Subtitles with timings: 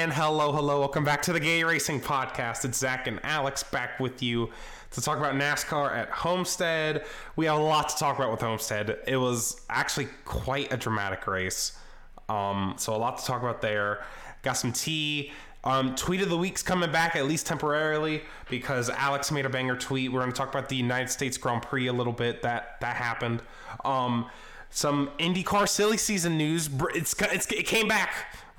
[0.00, 2.64] And hello, hello, welcome back to the Gay Racing Podcast.
[2.64, 4.48] It's Zack and Alex back with you
[4.92, 7.04] to talk about NASCAR at Homestead.
[7.36, 8.96] We have a lot to talk about with Homestead.
[9.06, 11.76] It was actually quite a dramatic race.
[12.30, 14.02] Um, so a lot to talk about there.
[14.40, 15.32] Got some tea.
[15.64, 19.76] Um, tweet of the week's coming back at least temporarily because Alex made a banger
[19.76, 20.10] tweet.
[20.10, 22.40] We're going to talk about the United States Grand Prix a little bit.
[22.40, 23.42] That that happened.
[23.84, 24.30] Um,
[24.70, 26.70] some IndyCar silly season news.
[26.94, 28.10] It's, it's it came back.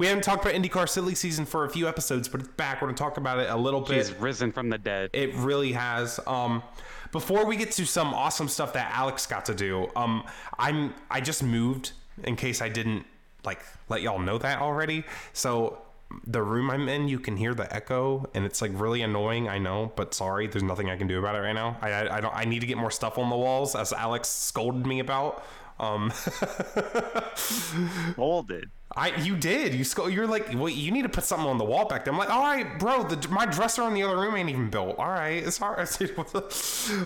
[0.01, 2.81] We haven't talked about IndyCar silly season for a few episodes, but it's back.
[2.81, 4.07] We're going to talk about it a little bit.
[4.07, 5.11] She's risen from the dead.
[5.13, 6.19] It really has.
[6.25, 6.63] Um,
[7.11, 10.23] before we get to some awesome stuff that Alex got to do, um,
[10.57, 11.91] I'm I just moved.
[12.23, 13.05] In case I didn't
[13.45, 13.59] like
[13.89, 15.77] let y'all know that already, so
[16.25, 19.47] the room I'm in, you can hear the echo, and it's like really annoying.
[19.47, 21.77] I know, but sorry, there's nothing I can do about it right now.
[21.79, 22.35] I I, I don't.
[22.35, 25.45] I need to get more stuff on the walls, as Alex scolded me about.
[25.81, 26.11] Um,
[27.35, 28.69] Scolded.
[28.95, 31.63] I you did you sco- you're like well you need to put something on the
[31.63, 32.13] wall back there.
[32.13, 33.03] I'm like all right, bro.
[33.03, 34.99] The, my dresser in the other room ain't even built.
[34.99, 35.77] All right, it's hard.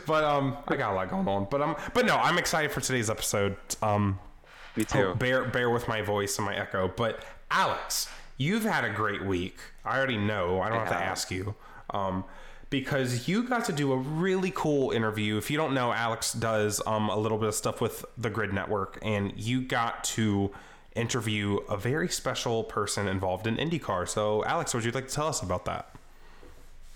[0.08, 1.48] but um, I got a lot going on.
[1.50, 3.56] But um, but no, I'm excited for today's episode.
[3.82, 4.20] Um,
[4.76, 5.00] me too.
[5.00, 6.92] Oh, bear bear with my voice and my echo.
[6.94, 9.58] But Alex, you've had a great week.
[9.86, 10.60] I already know.
[10.60, 11.56] I don't I have, have, to ask you.
[11.92, 12.26] Um,
[12.76, 15.38] because you got to do a really cool interview.
[15.38, 18.52] If you don't know, Alex does um, a little bit of stuff with the Grid
[18.52, 20.52] Network, and you got to
[20.94, 24.10] interview a very special person involved in IndyCar.
[24.10, 25.96] So, Alex, would you like to tell us about that?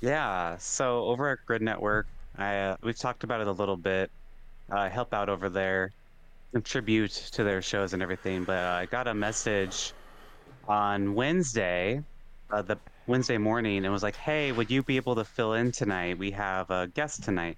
[0.02, 0.58] Yeah.
[0.58, 2.08] So, over at Grid Network,
[2.38, 4.12] I, uh, we've talked about it a little bit.
[4.70, 5.92] I uh, help out over there,
[6.52, 8.44] contribute to their shows and everything.
[8.44, 9.94] But uh, I got a message
[10.68, 12.04] on Wednesday,
[12.52, 12.78] uh, the
[13.10, 16.18] Wednesday morning, and was like, "Hey, would you be able to fill in tonight?
[16.18, 17.58] We have a guest tonight,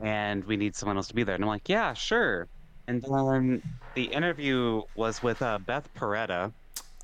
[0.00, 2.48] and we need someone else to be there." And I'm like, "Yeah, sure."
[2.86, 3.62] And then
[3.94, 6.52] the interview was with uh, Beth Paretta,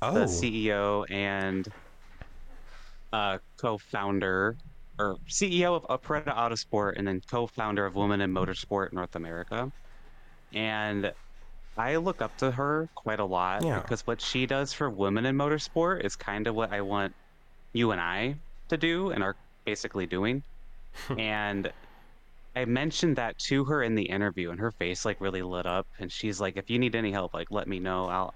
[0.01, 0.13] oh.
[0.13, 1.67] the CEO and
[3.13, 4.57] uh, co-founder
[4.99, 9.71] or CEO of Paretta Autosport, and then co-founder of Women in Motorsport North America.
[10.53, 11.13] And
[11.77, 13.79] I look up to her quite a lot yeah.
[13.79, 17.13] because what she does for women in motorsport is kind of what I want
[17.73, 18.35] you and I
[18.69, 20.43] to do and are basically doing.
[21.17, 21.71] and
[22.55, 25.87] I mentioned that to her in the interview, and her face like really lit up.
[25.99, 28.07] And she's like, "If you need any help, like let me know.
[28.07, 28.33] I'll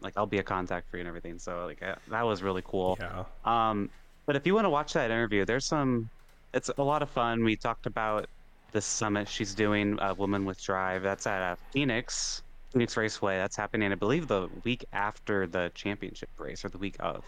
[0.00, 2.62] like I'll be a contact for you and everything." So like I, that was really
[2.64, 2.96] cool.
[2.98, 3.24] Yeah.
[3.44, 3.90] Um,
[4.26, 6.08] but if you want to watch that interview, there's some.
[6.54, 7.44] It's a lot of fun.
[7.44, 8.26] We talked about
[8.72, 11.02] the summit she's doing, uh, Women with Drive.
[11.02, 13.36] That's at uh, Phoenix, Phoenix Raceway.
[13.36, 17.24] That's happening, I believe, the week after the championship race or the week of.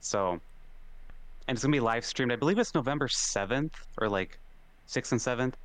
[0.00, 0.40] So,
[1.46, 2.32] and it's gonna be live streamed.
[2.32, 4.38] I believe it's November seventh or like
[4.86, 5.56] sixth and seventh.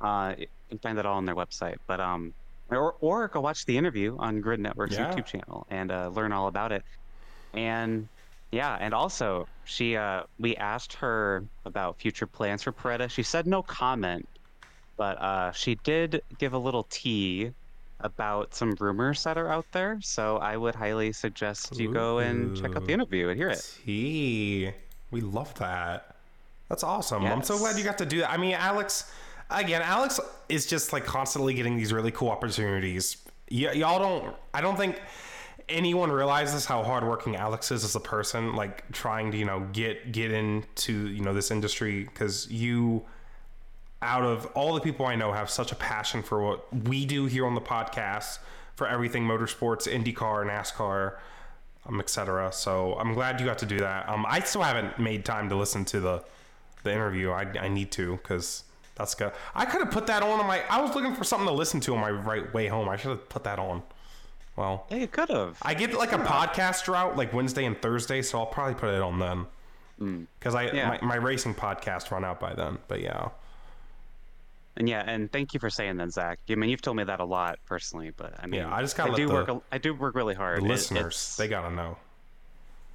[0.00, 1.76] Uh, you can find that all on their website.
[1.86, 2.32] But um,
[2.70, 5.12] or or go watch the interview on Grid Network's yeah.
[5.12, 6.82] YouTube channel and uh, learn all about it.
[7.52, 8.08] And
[8.50, 13.10] yeah, and also she uh, we asked her about future plans for Paretta.
[13.10, 14.28] She said no comment,
[14.96, 17.50] but uh, she did give a little tea
[18.00, 19.98] about some rumors that are out there.
[20.02, 23.78] So I would highly suggest you go and check out the interview and hear it.
[23.84, 24.72] Tea.
[25.10, 26.16] We love that.
[26.68, 27.22] That's awesome.
[27.24, 27.32] Yes.
[27.32, 28.30] I'm so glad you got to do that.
[28.30, 29.12] I mean, Alex,
[29.50, 33.16] again, Alex is just like constantly getting these really cool opportunities.
[33.50, 35.00] Y- y'all don't, I don't think
[35.68, 40.12] anyone realizes how hardworking Alex is as a person, like trying to, you know, get,
[40.12, 43.04] get into, you know, this industry because you,
[44.02, 47.26] out of all the people I know, have such a passion for what we do
[47.26, 48.38] here on the podcast,
[48.76, 51.16] for everything motorsports, IndyCar, NASCAR,
[51.86, 52.52] um, etc.
[52.52, 54.08] So I'm glad you got to do that.
[54.08, 56.24] Um, I still haven't made time to listen to the
[56.82, 57.30] the interview.
[57.30, 58.64] I, I need to because
[58.94, 59.32] that's good.
[59.54, 60.62] I could have put that on, on my.
[60.68, 62.88] I was looking for something to listen to on my right way home.
[62.88, 63.82] I should have put that on.
[64.56, 65.56] Well, yeah, you could have.
[65.62, 69.00] I get like a podcast route like Wednesday and Thursday, so I'll probably put it
[69.00, 69.46] on then.
[70.38, 70.58] Because mm.
[70.58, 70.98] I yeah.
[71.02, 72.78] my, my racing podcast run out by then.
[72.88, 73.30] But yeah.
[74.80, 76.38] And yeah, and thank you for saying that, Zack.
[76.48, 78.96] I mean, you've told me that a lot personally, but I mean, yeah, I just
[78.96, 79.10] got.
[79.10, 79.62] I do the, work.
[79.70, 80.62] I do work really hard.
[80.62, 81.98] The listeners, it, they gotta know.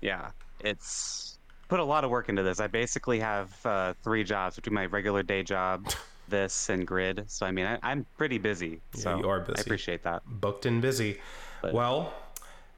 [0.02, 0.32] Yeah,
[0.62, 1.38] it's
[1.68, 2.60] put a lot of work into this.
[2.60, 5.88] I basically have uh, three jobs between my regular day job,
[6.28, 7.26] this, and grid.
[7.28, 8.82] So I mean, I, am pretty busy.
[8.96, 9.60] So yeah, you are busy.
[9.60, 10.24] I appreciate that.
[10.26, 11.20] Booked and busy.
[11.62, 12.16] But, well,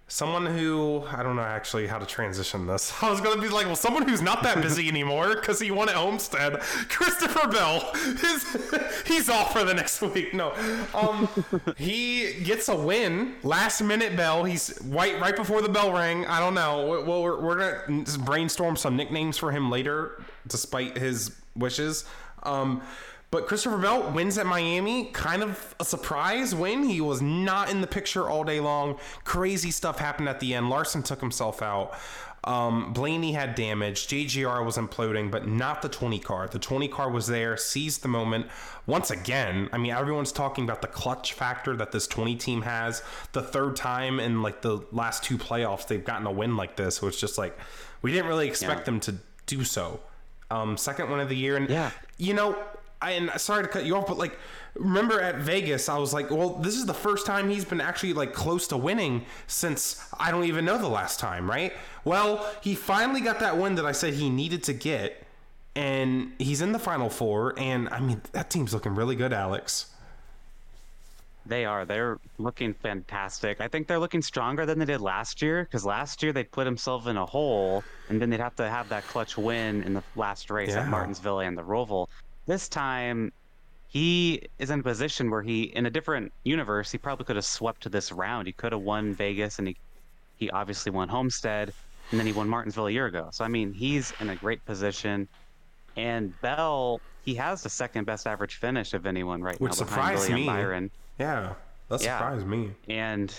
[0.09, 2.93] someone who I don't know actually how to transition this.
[3.03, 5.89] I was gonna be like, well, someone who's not that busy anymore because he won
[5.89, 6.59] at Homestead.
[6.89, 10.33] Christopher Bell, his, he's off for the next week.
[10.33, 10.53] No,
[10.93, 11.27] um,
[11.77, 14.43] he gets a win, last minute bell.
[14.43, 16.25] He's right right before the bell rang.
[16.25, 17.03] I don't know.
[17.05, 17.57] Well, we're, we're
[17.87, 22.05] gonna brainstorm some nicknames for him later, despite his wishes.
[22.43, 22.81] Um,
[23.31, 26.83] but Christopher Bell wins at Miami, kind of a surprise win.
[26.83, 28.97] He was not in the picture all day long.
[29.25, 30.69] Crazy stuff happened at the end.
[30.69, 31.93] Larson took himself out.
[32.43, 34.07] Um, Blaney had damage.
[34.07, 36.47] JGR was imploding, but not the 20 car.
[36.47, 38.45] The 20 car was there, seized the moment.
[38.85, 43.03] Once again, I mean, everyone's talking about the clutch factor that this 20 team has.
[43.33, 46.95] The third time in like the last two playoffs they've gotten a win like this.
[46.95, 47.57] So it's just like,
[48.01, 48.85] we didn't really expect Yeah.
[48.85, 49.15] them to
[49.45, 49.99] do so.
[50.49, 51.57] Um, second one of the year.
[51.57, 51.91] And, Yeah.
[52.17, 52.55] you know,
[53.01, 54.37] I, and sorry to cut you off, but like,
[54.75, 58.13] remember at Vegas, I was like, well, this is the first time he's been actually
[58.13, 61.73] like close to winning since I don't even know the last time, right?
[62.05, 65.23] Well, he finally got that win that I said he needed to get,
[65.75, 67.53] and he's in the final four.
[67.57, 69.91] And I mean, that team's looking really good, Alex.
[71.45, 71.85] They are.
[71.85, 73.61] They're looking fantastic.
[73.61, 76.65] I think they're looking stronger than they did last year because last year they'd put
[76.65, 80.03] themselves in a hole and then they'd have to have that clutch win in the
[80.17, 80.81] last race Yeah.
[80.81, 82.07] at Martinsville and the Roval.
[82.47, 83.31] This time,
[83.87, 87.45] he is in a position where he, in a different universe, he probably could have
[87.45, 88.47] swept to this round.
[88.47, 89.77] He could have won Vegas and he,
[90.37, 91.73] he obviously won Homestead
[92.11, 93.29] and then he won Martinsville a year ago.
[93.31, 95.27] So, I mean, he's in a great position.
[95.97, 100.29] And Bell, he has the second best average finish of anyone right Which now surprised
[100.31, 100.45] me.
[100.45, 100.89] Byron.
[101.19, 101.53] Yeah,
[101.89, 102.17] that Yeah.
[102.17, 102.71] surprised me.
[102.87, 103.33] And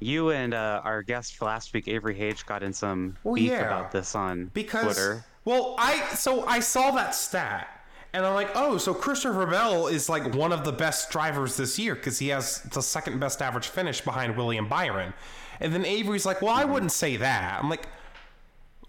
[0.00, 3.50] you and uh, our guest for last week, Avery Hage, got in some Well, beef
[3.52, 3.66] yeah.
[3.66, 5.24] about this on because Twitter.
[5.44, 7.77] well i so i saw that stat
[8.12, 11.78] and i'm like oh so christopher bell is like one of the best drivers this
[11.78, 15.12] year because he has the second best average finish behind william byron.
[15.60, 17.60] And then avery's like well i wouldn't say that.
[17.62, 17.88] I'm like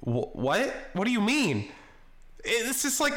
[0.02, 0.74] what?
[0.94, 1.70] What do you mean?
[2.46, 3.14] It's just like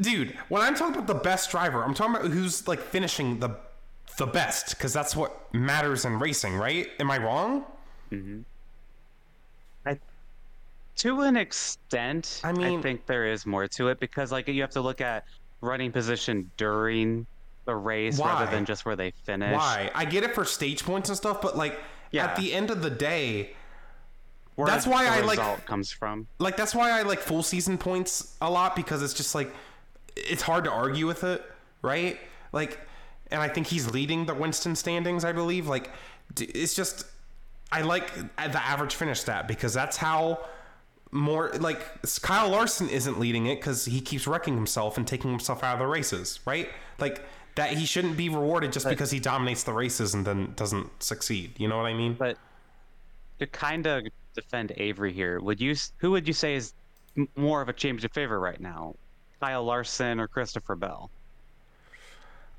[0.00, 3.54] dude when i'm talking about the best driver i'm talking about who's like finishing the
[4.16, 6.88] the best because that's what matters in racing right?
[7.00, 7.64] Am i wrong?
[8.12, 8.44] I,
[10.96, 14.60] to an extent, I mean, I think there is more to it because, like, you
[14.62, 15.24] have to look at
[15.60, 17.26] running position during
[17.64, 19.54] the race rather than just where they finish.
[19.56, 21.80] why i get it for stage points and stuff but like
[22.10, 22.26] Yeah.
[22.26, 23.54] at the end of the day
[24.56, 26.26] Where That's why I like- comes from.
[26.38, 29.50] like that's why I like full season points a lot because it's just like
[30.14, 31.42] it's hard to argue with it,
[31.80, 32.20] right?
[32.52, 32.78] Like,
[33.32, 35.66] and I think he's leading the Winston standings, I believe.
[35.66, 35.90] Like,
[36.38, 37.06] it's just
[37.72, 40.44] I like the average finish stat because that's how
[41.14, 41.80] more like
[42.20, 45.78] Kyle Larson isn't leading it because he keeps wrecking himself and taking himself out of
[45.78, 46.68] the races, right?
[46.98, 47.24] Like
[47.54, 51.52] that he shouldn't be rewarded just because he dominates the races and then doesn't succeed.
[51.56, 52.14] You know what I mean?
[52.14, 52.36] But
[53.38, 54.02] to kind of
[54.34, 55.76] defend Avery here, would you?
[55.98, 56.74] Who would you say is
[57.36, 58.96] more of a championship favor right now,
[59.40, 61.10] Kyle Larson or Christopher Bell?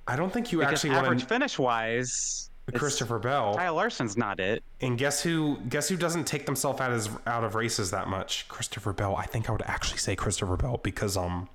[0.07, 3.55] I don't think you Because actually average want to finish wise, Christopher Bell.
[3.55, 4.63] Kyle Larson's not it.
[4.81, 5.57] And guess who?
[5.69, 8.47] Guess who doesn't take themselves out of out of races that much?
[8.47, 9.15] Christopher Bell.
[9.15, 11.47] I think I would actually say Christopher Bell because um,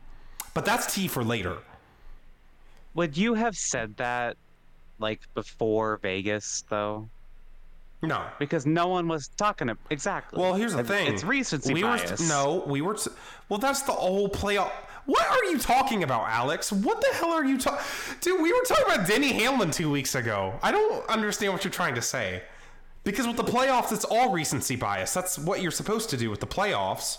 [0.55, 1.57] but that's tea for later.
[2.95, 4.37] Would you have said that
[4.99, 7.09] like before Vegas though?
[8.03, 8.25] No.
[8.39, 10.41] Because no one was talking to exactly.
[10.41, 11.13] Well, here's the It's- thing.
[11.13, 12.21] It's recency we bias.
[12.21, 12.97] Were, no, we were.
[13.49, 14.71] Well, that's the whole playoff.
[15.07, 16.71] What are you talking about, Alex?
[16.73, 17.85] What the hell are you talking?
[18.21, 20.59] Dude, we were talking about Denny Hamlin two weeks ago.
[20.63, 22.43] I don't understand what you're trying to say.
[23.03, 25.15] Because with the playoffs, it's all recency bias.
[25.15, 27.19] That's what you're supposed to do with the playoffs.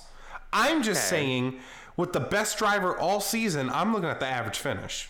[0.54, 1.22] I'm just Okay.
[1.22, 1.60] saying,
[1.98, 5.10] with the best driver all season, I'm looking at the average finish.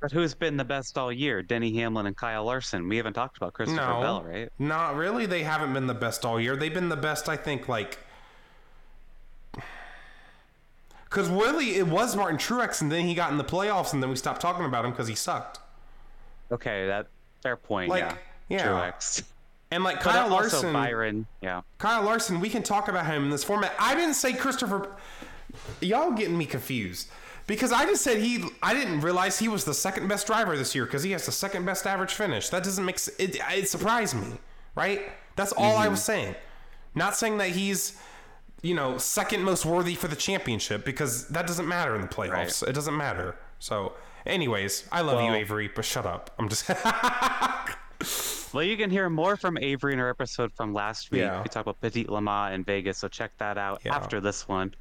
[0.00, 1.42] But who's been the best all year?
[1.42, 2.88] Denny Hamlin and Kyle Larson.
[2.88, 4.48] We haven't talked about Christopher No, Bell, right?
[4.58, 5.24] not really.
[5.26, 6.56] They haven't been the best all year.
[6.56, 7.98] They've been the best, I think, like.
[11.14, 14.10] Because really, it was Martin Truex, and then he got in the playoffs, and then
[14.10, 15.60] we stopped talking about him because he sucked.
[16.50, 17.06] Okay, that
[17.40, 17.88] fair point.
[17.88, 18.16] Like, yeah.
[18.48, 18.66] yeah.
[18.66, 19.22] Truex.
[19.70, 21.26] And like But Kyle Larson, Byron.
[21.40, 21.62] Yeah.
[21.78, 23.74] Kyle Larson, we can talk about him in this format.
[23.78, 24.90] I didn't say Christopher.
[25.80, 27.08] Y'all getting me confused
[27.46, 28.44] because I just said he.
[28.60, 31.32] I didn't realize he was the second best driver this year because he has the
[31.32, 32.48] second best average finish.
[32.48, 33.38] That doesn't make it.
[33.40, 34.32] It surprised me,
[34.74, 35.12] right?
[35.36, 35.92] That's all I mm-hmm.
[35.92, 36.34] was saying.
[36.96, 37.96] Not saying that he's,
[38.64, 42.66] you know, second most worthy for the championship because that doesn't matter in the playoffs.
[42.66, 43.36] It doesn't matter.
[43.58, 43.92] So,
[44.26, 46.30] anyways, I love you, Avery, but shut up.
[46.38, 46.68] I'm just.
[48.52, 51.22] Well, you can hear more from Avery in our episode from last week.
[51.22, 51.38] Yeah.
[51.42, 53.96] We talked about Petit Le Mans in Vegas, so check that out Yeah.
[53.96, 54.72] after this one.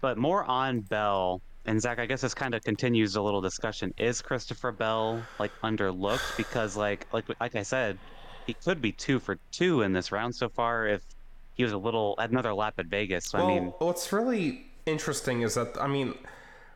[0.00, 1.40] But more on Bell.
[1.64, 3.94] And Zack, I guess this kind of continues a little discussion.
[3.98, 6.36] Is Christopher Bell like underlooked?
[6.36, 7.98] Because like like like I said,
[8.48, 11.02] he could be two for two in this round so far if
[11.60, 13.32] he was a little another lap at Vegas.
[13.34, 16.14] Well, I mean, what's really interesting is that I mean,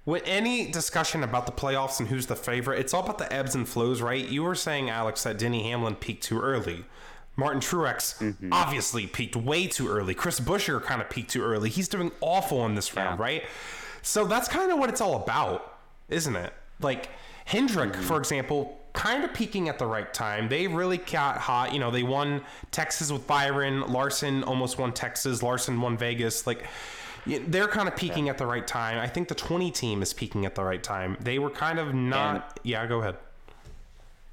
[0.04, 3.54] with any discussion about the playoffs and who's the favorite, it's all about the ebbs
[3.54, 4.28] and flows, right?
[4.28, 6.84] You were saying, Alex, that Denny Hamlin peaked too early.
[7.36, 8.52] Martin Truex Mm-hmm.
[8.52, 10.14] obviously peaked way too early.
[10.14, 11.70] Chris Buescher kind of peaked too early.
[11.70, 13.24] He's doing awful in this round, Yeah.
[13.24, 13.42] right?
[14.02, 15.78] So that's kind of what it's all about,
[16.10, 16.52] isn't it?
[16.80, 17.08] Like
[17.46, 18.02] Hendrick, Mm-hmm.
[18.02, 20.48] for example, kind of peaking at the right time.
[20.48, 21.74] They really got hot.
[21.74, 23.82] You know, they won Texas with Byron.
[23.92, 25.42] Larson almost won Texas.
[25.42, 26.46] Larson won Vegas.
[26.46, 26.64] Like,
[27.26, 28.32] they're kind of peaking yeah.
[28.32, 28.98] at the right time.
[28.98, 31.16] I think the 20 team is peaking at the right time.
[31.20, 32.34] They were kind of not.
[32.34, 33.16] And yeah, go ahead.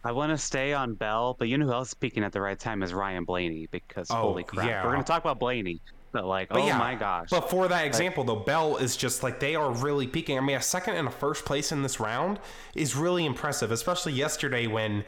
[0.03, 2.41] I want to stay on Bell, but you know who else is peaking at the
[2.41, 4.67] right time is Ryan Blaney because oh, holy crap.
[4.67, 4.83] Yeah.
[4.83, 5.79] We're going to talk about Blaney.
[6.11, 7.29] But like, but oh yeah, my gosh.
[7.29, 10.37] But for that example, like, though, Bell is just like they are really peaking.
[10.37, 12.39] I mean, a second and a first place in this round
[12.75, 15.05] is really impressive, especially yesterday when,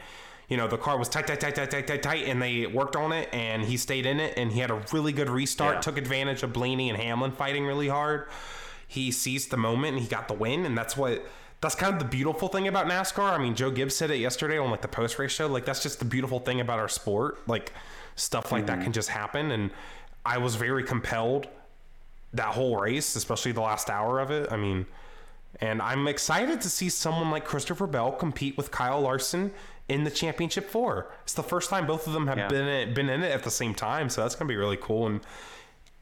[0.48, 2.96] you know, the car was tight, tight, tight, tight, tight, tight, tight, and they worked
[2.96, 5.80] on it and he stayed in it and he had a really good restart, yeah.
[5.80, 8.26] took advantage of Blaney and Hamlin fighting really hard.
[8.88, 11.26] He seized the moment and he got the win, and that's what
[11.60, 13.32] that's kind of the beautiful thing about NASCAR.
[13.32, 15.48] I mean, Joe Gibbs said it yesterday on like the post race show.
[15.48, 17.46] Like that's just the beautiful thing about our sport.
[17.48, 17.72] Like
[18.16, 18.78] stuff like mm-hmm.
[18.78, 19.70] that can just happen and
[20.24, 21.48] I was very compelled
[22.32, 24.50] that whole race, especially the last hour of it.
[24.50, 24.86] I mean,
[25.60, 29.52] and I'm excited to see someone like Christopher Bell compete with Kyle Larson
[29.88, 31.12] in the championship four.
[31.22, 32.48] It's the first time both of them have yeah.
[32.48, 35.06] been in, been in it at the same time, so that's gonna be really cool.
[35.06, 35.20] And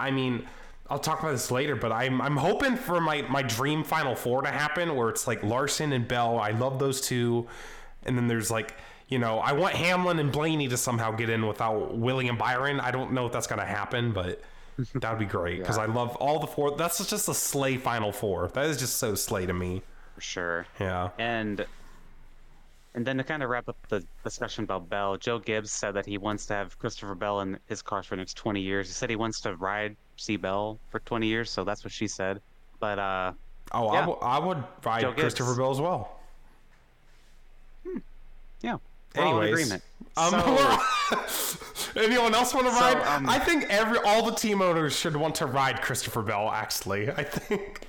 [0.00, 0.46] I mean,
[0.88, 4.42] I'll talk about this later, but I'm I'm hoping for my my dream Final Four
[4.42, 6.38] to happen, where it's like Larson and Bell.
[6.38, 7.46] I love those two,
[8.04, 8.74] and then there's like
[9.08, 12.80] you know, I want Hamlin and Blaney to somehow get in without Willie and Byron.
[12.80, 14.42] I don't know if that's going to happen, but
[14.94, 15.84] that would be great because yeah.
[15.84, 16.76] I love all the four.
[16.76, 18.48] That's just a sleigh final four.
[18.48, 19.82] That is just so sleigh to me.
[20.14, 20.66] For sure.
[20.80, 21.10] Yeah.
[21.18, 21.66] And
[22.94, 26.04] and then to kind of wrap up the discussion about Bell, Joe Gibbs said that
[26.04, 28.88] he wants to have Christopher Bell in his car for the next 20 years.
[28.88, 32.06] He said he wants to ride C Bell for 20 years, so that's what she
[32.06, 32.40] said.
[32.80, 33.32] But uh
[33.72, 33.98] oh, yeah.
[33.98, 35.58] I, w- I would ride Joe Christopher Gibbs.
[35.58, 36.20] Bell as well.
[37.86, 37.98] Hmm.
[38.60, 38.76] Yeah.
[39.16, 39.82] We're Anyways, agreement.
[40.16, 40.30] Um,
[41.28, 43.02] so, anyone else want to ride?
[43.02, 46.50] So, um, I think every all the team owners should want to ride Christopher Bell.
[46.50, 47.86] Actually, I think.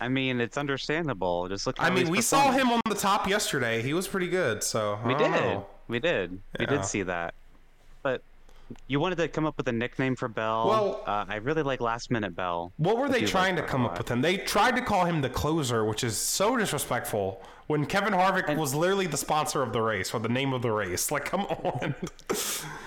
[0.00, 1.48] I mean, it's understandable.
[1.48, 1.76] Just look.
[1.78, 3.82] I mean, we saw him on the top yesterday.
[3.82, 4.62] He was pretty good.
[4.62, 5.30] So we did.
[5.30, 5.66] Know.
[5.88, 6.32] We did.
[6.32, 6.60] Yeah.
[6.60, 7.34] We did see that.
[8.86, 10.68] You wanted to come up with a nickname for Bell.
[10.68, 12.72] Well, uh, I really like Last Minute Bell.
[12.76, 14.20] What were they trying like to come up with him?
[14.20, 17.42] They tried to call him the closer, which is so disrespectful.
[17.66, 20.62] When Kevin Harvick and, was literally the sponsor of the race or the name of
[20.62, 21.94] the race, like, come on.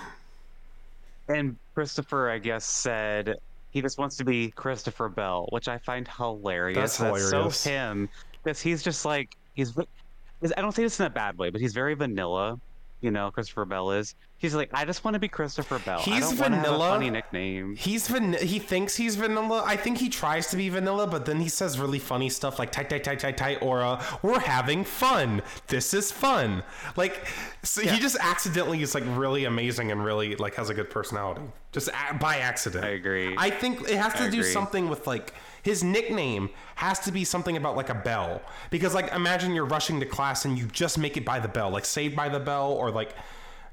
[1.28, 3.36] and Christopher, I guess, said
[3.70, 6.76] he just wants to be Christopher Bell, which I find hilarious.
[6.76, 7.56] That's, That's hilarious.
[7.56, 8.08] so him
[8.42, 9.76] because he's just like he's.
[9.78, 12.60] I don't say this in a bad way, but he's very vanilla
[13.00, 14.14] you know, Christopher Bell is.
[14.38, 16.00] He's like, I just want to be Christopher Bell.
[16.00, 16.90] He's vanilla.
[16.90, 17.76] funny nickname.
[17.76, 19.62] He's van- He thinks he's vanilla.
[19.64, 22.70] I think he tries to be vanilla, but then he says really funny stuff like
[22.70, 25.40] tight, tight, tight, tight, tight, uh, we're having fun.
[25.68, 26.62] This is fun.
[26.96, 27.26] Like,
[27.62, 27.92] so yeah.
[27.94, 31.88] he just accidentally is like really amazing and really like has a good personality, just
[31.88, 32.84] a- by accident.
[32.84, 33.34] I agree.
[33.38, 34.52] I think it has to I do agree.
[34.52, 35.32] something with like
[35.64, 38.42] his nickname has to be something about like a bell.
[38.70, 41.70] Because like imagine you're rushing to class and you just make it by the bell
[41.70, 43.14] like saved by the bell or like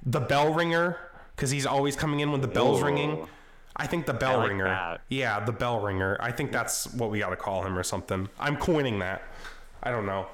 [0.05, 0.98] the bell ringer
[1.36, 2.86] because he's always coming in when the bell's Ooh.
[2.86, 3.27] ringing.
[3.75, 4.65] I think the bell like ringer.
[4.65, 5.01] that.
[5.10, 6.17] yeah the bell ringer.
[6.21, 8.29] I think that's what we got to call him or something.
[8.39, 9.21] I'm coining that.
[9.83, 10.27] I don't know.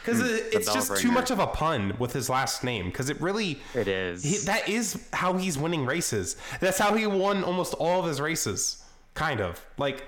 [0.00, 1.00] Because hmm, it, it's just ringer.
[1.00, 4.24] too much of a pun with his last name because it really it is.
[4.24, 6.36] he, that is how he's winning races.
[6.60, 8.82] That's how he won almost all of his races
[9.14, 9.64] kind of.
[9.78, 10.04] Like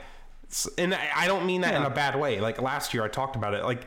[0.79, 1.81] and I don't mean that yeah.
[1.81, 2.41] in a bad way.
[2.41, 3.65] Like last year, I talked about it.
[3.65, 3.87] Like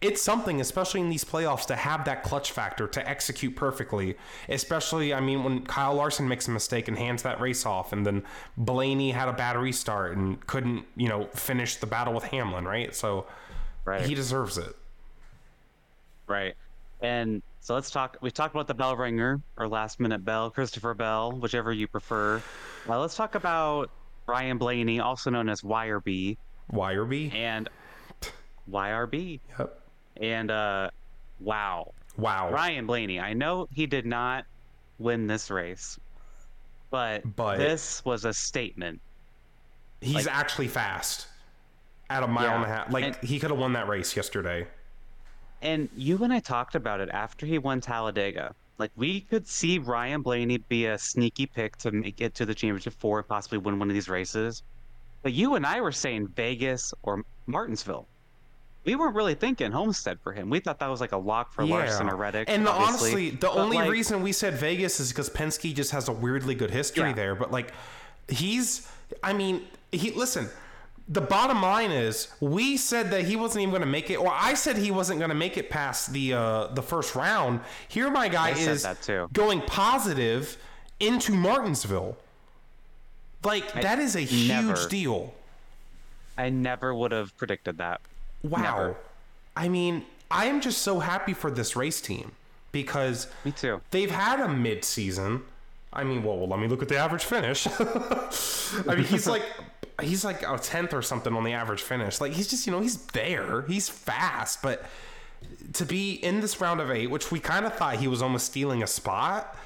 [0.00, 4.16] it's something, especially in these playoffs, to have that clutch factor to execute perfectly.
[4.48, 8.06] Especially, I mean, when Kyle Larson makes a mistake and hands that race off, and
[8.06, 8.24] then
[8.56, 12.94] Blaney had a bad restart and couldn't, you know, finish the battle with Hamlin, right?
[12.94, 13.26] So,
[13.84, 14.02] right.
[14.02, 14.74] he deserves it.
[16.26, 16.54] Right.
[17.02, 18.16] And so let's talk.
[18.22, 22.42] We talked about the bell ringer or last minute bell, Christopher Bell, whichever you prefer.
[22.86, 23.90] Well, let's talk about
[24.30, 26.36] Ryan Blaney, also known as YRB.
[26.72, 27.34] YRB?
[27.34, 27.68] And
[28.70, 29.40] YRB.
[29.58, 29.80] Yep.
[30.20, 30.90] And uh
[31.40, 31.92] wow.
[32.16, 32.50] Wow.
[32.52, 33.20] Ryan Blaney.
[33.20, 34.44] I know he did not
[34.98, 35.98] win this race,
[36.90, 39.00] but, but this was a statement.
[40.00, 41.26] He's like, actually fast
[42.08, 42.92] at a mile yeah, and a half.
[42.92, 44.66] Like and, he could have won that race yesterday.
[45.62, 48.54] And you and I talked about it after he won Talladega.
[48.80, 52.54] Like we could see Ryan Blaney be a sneaky pick to make it to the
[52.54, 54.62] championship four and possibly win one of these races.
[55.22, 58.06] But you and I were saying Vegas or Martinsville.
[58.84, 60.48] We weren't really thinking Homestead for him.
[60.48, 61.74] We thought that was like a lock for yeah.
[61.74, 62.48] Larson or Reddick.
[62.48, 66.08] And honestly, the but only like, reason we said Vegas is because Penske just has
[66.08, 67.12] a weirdly good history yeah.
[67.12, 67.34] there.
[67.34, 67.74] But like,
[68.28, 68.90] he's,
[69.22, 70.48] I mean, he listen
[71.10, 74.32] the bottom line is we said that he wasn't even going to make it or
[74.32, 78.10] i said he wasn't going to make it past the uh, the first round here
[78.10, 78.86] my guy I is
[79.32, 80.56] going positive
[81.00, 82.16] into martinsville
[83.44, 85.34] like I that is a never, huge deal
[86.38, 88.00] i never would have predicted that
[88.42, 88.96] wow never.
[89.56, 92.32] i mean i am just so happy for this race team
[92.72, 93.80] because Me too.
[93.90, 95.42] they've had a mid season.
[95.92, 97.66] I mean, well, let me look at the average finish.
[98.86, 99.42] I mean, he's like
[100.02, 102.20] he's like a tenth or something on the average finish.
[102.20, 104.84] Like he's just you know he's there, he's fast, but
[105.74, 108.46] to be in this round of eight, which we kind of thought he was almost
[108.46, 109.56] stealing a spot,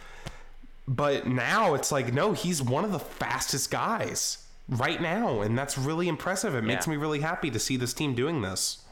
[0.87, 5.77] but now it's like no, he's one of the fastest guys right now, and that's
[5.77, 6.55] really impressive.
[6.55, 8.83] It makes me really happy to see this team doing this.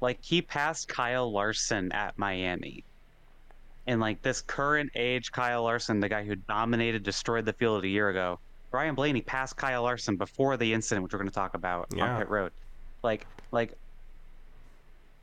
[0.00, 2.84] Like he passed Kyle Larson at Miami.
[3.86, 7.88] And like this current age Kyle Larson, the guy who dominated, destroyed the field a
[7.88, 8.40] year ago,
[8.76, 12.12] Ryan Blaney passed Kyle Larson before the incident, which we're going to talk about Yeah.
[12.12, 12.52] on pit road.
[13.02, 13.72] Like, like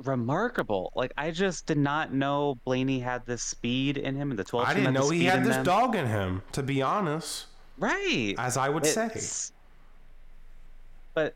[0.04, 0.92] remarkable.
[0.96, 4.68] Like I just did not know Blaney had this speed in him, and the 12
[4.68, 5.66] I didn't know he had this them.
[5.66, 6.42] dog in him.
[6.54, 7.46] To be honest,
[7.78, 8.34] Right.
[8.40, 9.10] as I would say.
[11.14, 11.36] But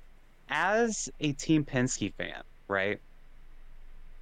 [0.49, 2.99] as a Team Penske fan, right?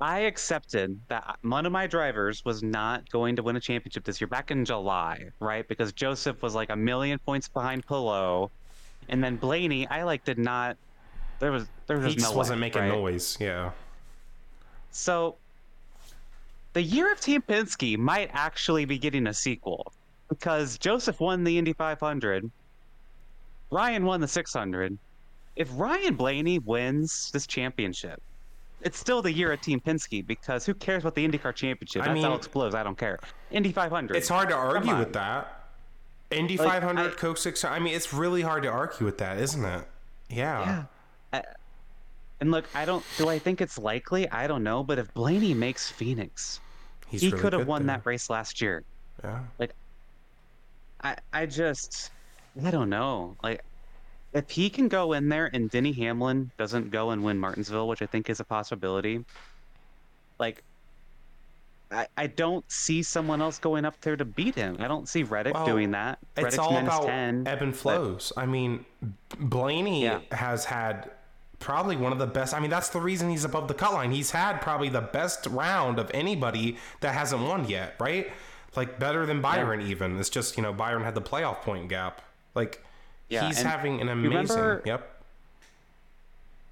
[0.01, 4.19] I accepted that one of my drivers was not going to win a championship this
[4.19, 5.65] year back in July, right?
[5.67, 8.49] Because Josef was like a million points behind Palou,
[9.07, 10.75] and then Blaney, I like did not.
[11.39, 12.89] There was there was He just no wasn't way, making right?
[12.91, 13.37] noise.
[13.39, 13.71] Yeah.
[14.91, 15.37] So
[16.73, 19.93] the year of Team Penske might actually be getting a sequel
[20.27, 22.49] because Josef won the Indy 500,
[23.71, 24.97] Ryan won the 600.
[25.55, 28.21] If Ryan Blaney wins this championship,
[28.85, 32.03] it's still the year of Team Penske because who cares about the IndyCar championship?
[32.03, 32.73] I That's mean- Alex Blows.
[32.75, 33.19] I don't care.
[33.51, 34.15] Indy 500.
[34.15, 35.63] It's hard to argue with that.
[36.31, 37.73] Indy Like, 500, I- Coke 600.
[37.75, 39.85] I mean, it's really hard to argue with that, isn't it?
[40.29, 40.65] Yeah.
[40.65, 40.83] Yeah.
[41.33, 41.43] I,
[42.41, 43.03] and look, I don't.
[43.17, 44.29] Do I think it's likely?
[44.29, 44.83] I don't know.
[44.83, 46.59] But if Blaney makes Phoenix,
[47.07, 47.97] He's he really could have won there.
[47.97, 48.83] that race last year.
[49.23, 49.39] Yeah.
[49.59, 49.73] Like,
[51.01, 52.11] I I just
[52.63, 53.35] I don't know.
[53.43, 53.63] Like
[54.35, 58.01] if he can go in there and Denny Hamlin doesn't go and win Martinsville, which
[58.01, 59.23] I think is a possibility,
[60.39, 60.61] like
[61.89, 64.77] I, I don't see someone else going up there to beat him.
[64.79, 66.19] I don't see Reddick Well, doing that.
[66.35, 67.47] It's all about 10.
[67.47, 68.33] ebb and flows.
[68.35, 68.85] I mean,
[69.39, 70.19] Blaney Yeah.
[70.31, 71.09] has had
[71.59, 72.53] probably one of the best.
[72.53, 74.11] I mean, that's the reason he's above the cut line.
[74.11, 78.31] He's had probably the best round of anybody that hasn't won yet, right?
[78.75, 80.19] Like better than Byron, even.
[80.19, 82.21] It's just, you know, Byron had the playoff point gap.
[82.55, 82.84] Like,
[83.29, 84.37] Yeah, he's having an amazing.
[84.57, 85.11] remember- Yep.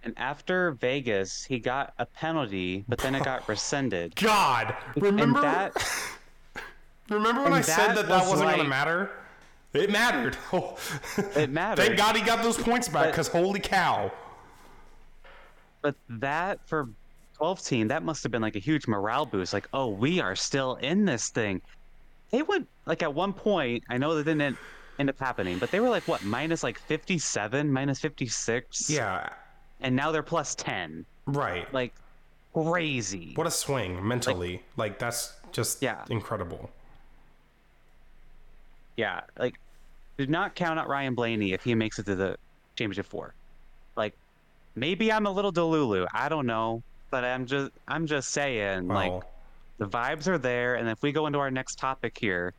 [0.05, 4.15] And after Vegas, he got a penalty, but then it got rescinded.
[4.15, 5.39] God, remember?
[5.39, 6.11] and that
[7.09, 9.09] remember when I said that that was wasn't going to matter?
[9.73, 10.37] It mattered.
[11.35, 11.85] it mattered.
[11.85, 14.11] Thank God he got those points back because holy cow.
[15.81, 16.89] But that for
[17.37, 19.53] 12 team, that must have been like a huge morale boost.
[19.53, 21.61] Like, oh, we are still in this thing.
[22.29, 23.83] They went like at one point.
[23.89, 24.57] I know that didn't
[25.03, 28.89] end- up happening, but they were like what minus like 57, minus 56.
[28.89, 29.29] Yeah,
[29.81, 31.05] and now they're plus 10.
[31.27, 31.71] right.
[31.73, 31.93] Like
[32.53, 33.31] crazy.
[33.35, 34.63] What a swing mentally.
[34.77, 36.03] Like, that's just Yeah.
[36.09, 36.69] incredible.
[38.97, 39.55] Yeah, like
[40.17, 42.37] do not count out Ryan Blaney if he makes it to the
[42.75, 43.33] championship four.
[43.95, 44.13] Like
[44.75, 46.07] maybe I'm a little delulu.
[46.13, 49.23] I don't know, but I'm just I'm just saying like
[49.79, 52.53] the vibes are there and if we go into our next topic here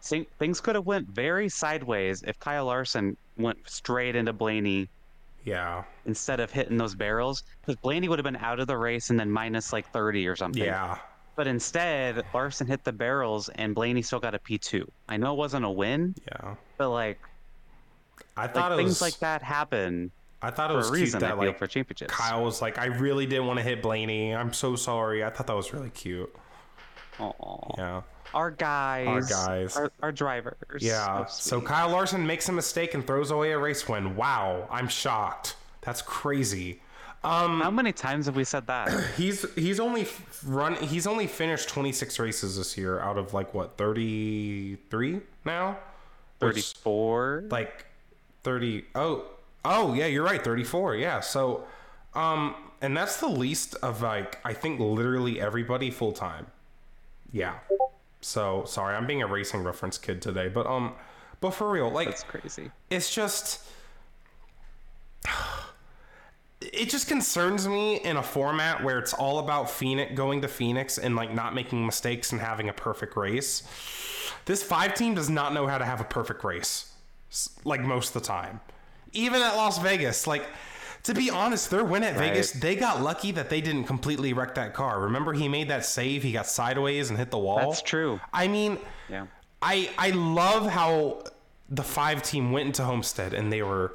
[0.00, 4.88] things could have went very sideways if kyle larson went straight into blaney
[5.44, 5.84] yeah.
[6.04, 9.18] instead of hitting those barrels because blaney would have been out of the race and
[9.18, 10.98] then minus like 30 or something Yeah.
[11.36, 15.36] but instead larson hit the barrels and blaney still got a p2 i know it
[15.38, 16.56] wasn't a win Yeah.
[16.76, 17.18] but like,
[18.36, 20.10] I thought it things was like that happen
[20.42, 22.86] I thought it was a cute reason that like for championships Kyle was like, I
[22.86, 24.34] really didn't want to hit Blaney.
[24.34, 25.22] I'm so sorry.
[25.22, 26.34] I thought that was really cute.
[27.18, 27.74] Aw.
[27.76, 28.02] Yeah.
[28.34, 29.76] Our guys our guys.
[29.76, 31.24] our, our drivers Yeah.
[31.26, 31.60] So So.
[31.60, 34.16] Kyle Larson makes a mistake and throws away a race win.
[34.16, 34.68] Wow.
[34.70, 35.56] I'm shocked.
[35.82, 36.80] That's crazy.
[37.22, 40.06] Um, how many times have we said that he's he's only
[40.46, 45.76] run he's only finished 26 races this year out of like what 33 now
[46.38, 47.84] Which- 34 like
[48.44, 49.24] 30 oh
[49.66, 51.64] oh yeah you're right 34 yeah so
[52.14, 56.46] um and that's the least of like i think literally everybody full time
[57.32, 57.58] yeah
[58.20, 60.92] so sorry i'm being a racing reference kid today but um
[61.40, 63.60] but for real like that's crazy it's just
[66.60, 70.98] it just concerns me in a format where it's all about Phoenix going to Phoenix
[70.98, 73.62] and like not making mistakes and having a perfect race.
[74.44, 76.92] This five team does not know how to have a perfect race,
[77.64, 78.60] like most of the time.
[79.12, 80.46] Even at Las Vegas, like
[81.04, 84.54] to be honest, their win at Vegas, they got lucky that they didn't completely wreck
[84.56, 85.00] that car.
[85.00, 87.70] Remember, he made that save, he got sideways and hit the wall.
[87.70, 88.20] That's true.
[88.32, 89.26] I mean, Yeah.
[89.62, 91.24] I I love how
[91.68, 93.92] the five team went into Homestead and they were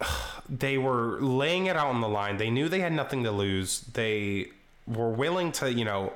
[0.48, 2.36] they were laying it out on the line.
[2.36, 3.80] They knew they had nothing to lose.
[3.80, 4.48] They
[4.86, 6.12] were willing to, you know,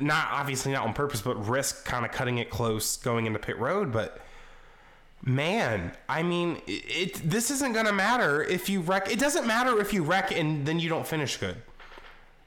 [0.00, 3.58] not obviously not on purpose, but risk kind of cutting it close going into pit
[3.58, 3.92] road.
[3.92, 4.20] But
[5.24, 9.10] man, I mean, it, it this isn't gonna matter if you wreck.
[9.10, 11.56] It doesn't matter if you wreck and then you don't finish good.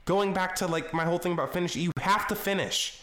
[0.04, 3.00] Going back to like my whole thing about finish, you have to finish.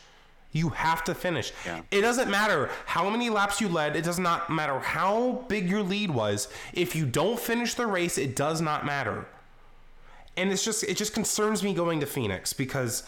[0.52, 1.52] You have to finish.
[1.66, 1.82] Yeah.
[1.92, 3.98] It doesn't matter how many laps you led.
[3.98, 6.48] It does not matter how big your lead was.
[6.72, 9.26] If you don't finish the race, it does not matter.
[10.38, 13.04] And it's just it just concerns me going to Phoenix because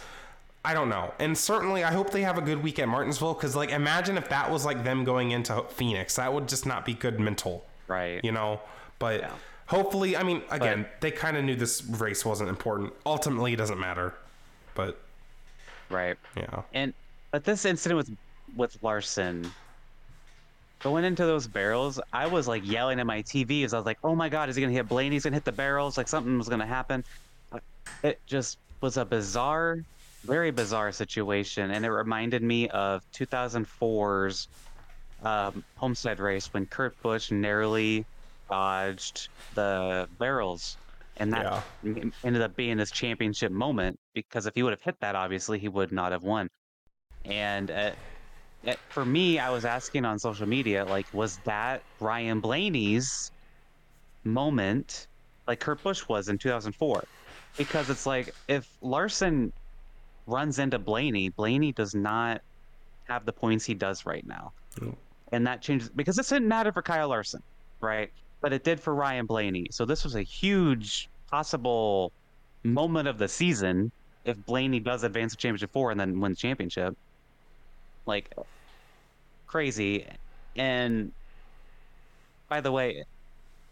[0.67, 1.13] I don't know.
[1.19, 4.27] And certainly I hope they have a good week at Martinsville cuz like imagine if
[4.29, 6.15] that was like them going into Phoenix.
[6.17, 7.65] That would just not be good mental.
[7.87, 8.19] Right.
[8.21, 8.59] You know,
[8.99, 9.31] but Yeah.
[9.67, 12.91] hopefully, I mean, again, they kind of knew this race wasn't important.
[13.05, 14.13] Ultimately, it doesn't matter.
[14.75, 14.99] But
[15.89, 16.17] Right.
[16.35, 16.63] yeah.
[16.73, 16.93] And
[17.31, 18.11] but this incident with
[18.57, 19.49] with Larson
[20.81, 23.99] going into those barrels, I was like yelling at my TV as I was like,
[24.03, 25.15] "Oh my God, is he gonna hit Blaney?
[25.15, 25.97] He's gonna hit the barrels!
[25.97, 27.05] Like something was gonna happen."
[27.53, 27.59] Uh,
[28.03, 29.79] It just was a bizarre,
[30.27, 34.49] very bizarre situation, and it reminded me of 2004's
[35.19, 38.05] um, Homestead race when Kurt Busch narrowly
[38.49, 40.77] dodged the barrels,
[41.15, 41.49] and that
[41.85, 45.59] m- ended up being his championship moment because if he would have hit that, obviously
[45.59, 46.49] he would not have won.
[47.25, 47.95] And uh,
[48.67, 53.31] uh, for me, I was asking on social media, like, was that Ryan Blaney's
[54.23, 55.07] moment,
[55.47, 57.07] like Kurt Busch was in 2004?
[57.57, 59.51] Because it's like if Larson
[60.27, 62.41] runs into Blaney, Blaney does not
[63.05, 64.51] have the points he does right now.
[64.75, 64.95] Mm.
[65.31, 67.41] And that changes because this didn't matter for Kyle Larson,
[67.81, 68.11] right?
[68.41, 69.67] But it did for Ryan Blaney.
[69.71, 72.11] So this was a huge possible
[72.63, 73.91] moment of the season
[74.25, 76.95] if Blaney does advance to championship four and then win the championship.
[78.05, 78.33] Like
[79.47, 80.05] crazy.
[80.55, 81.11] And
[82.49, 83.03] by the way,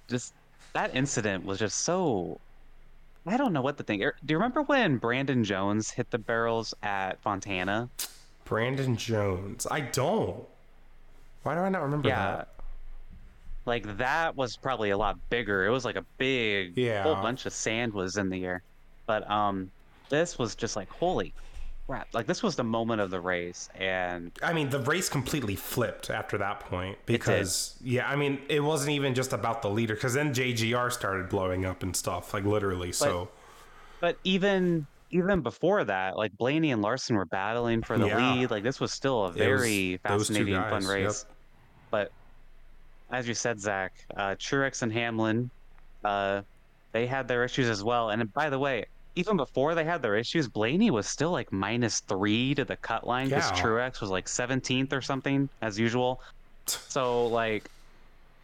[0.10, 0.34] just
[0.74, 2.40] that incident was just so
[3.26, 4.04] I don't know what to think.
[4.04, 7.90] Er, Do you remember when Brandon Jones hit the barrels at Fontana?
[8.44, 9.66] Brandon Jones.
[9.70, 10.44] I don't.
[11.44, 12.36] Why do I not remember Yeah.
[12.38, 12.48] that?
[13.66, 15.66] Like that was probably a lot bigger.
[15.66, 17.02] It was like a big Yeah.
[17.04, 18.62] whole bunch of sand was in the air.
[19.08, 19.72] But um
[20.10, 21.34] this was just like holy
[21.88, 22.08] crap.
[22.14, 26.10] Like this was the moment of the race and I mean, the race completely flipped
[26.10, 30.14] after that point because, yeah, I mean, it wasn't even just about the leader because
[30.14, 32.92] then JGR started blowing up and stuff, like literally.
[32.92, 33.30] So,
[34.02, 38.34] but even even before that, like Blaney and Larson were battling for the Yeah.
[38.34, 38.52] lead.
[38.52, 40.96] Like this was still a very those two fascinating, fun guys, yep.
[40.96, 41.26] race.
[41.92, 42.12] But
[43.12, 45.52] as you said, Zack, uh, Truex and Hamlin,
[46.04, 46.42] uh,
[46.94, 48.10] they had their issues as well.
[48.10, 52.00] And by the way, even before they had their issues, Blaney was still like minus
[52.02, 53.62] three to the cut line because Yeah.
[53.64, 56.22] Truex was like 17th or something as usual.
[56.68, 57.70] So like.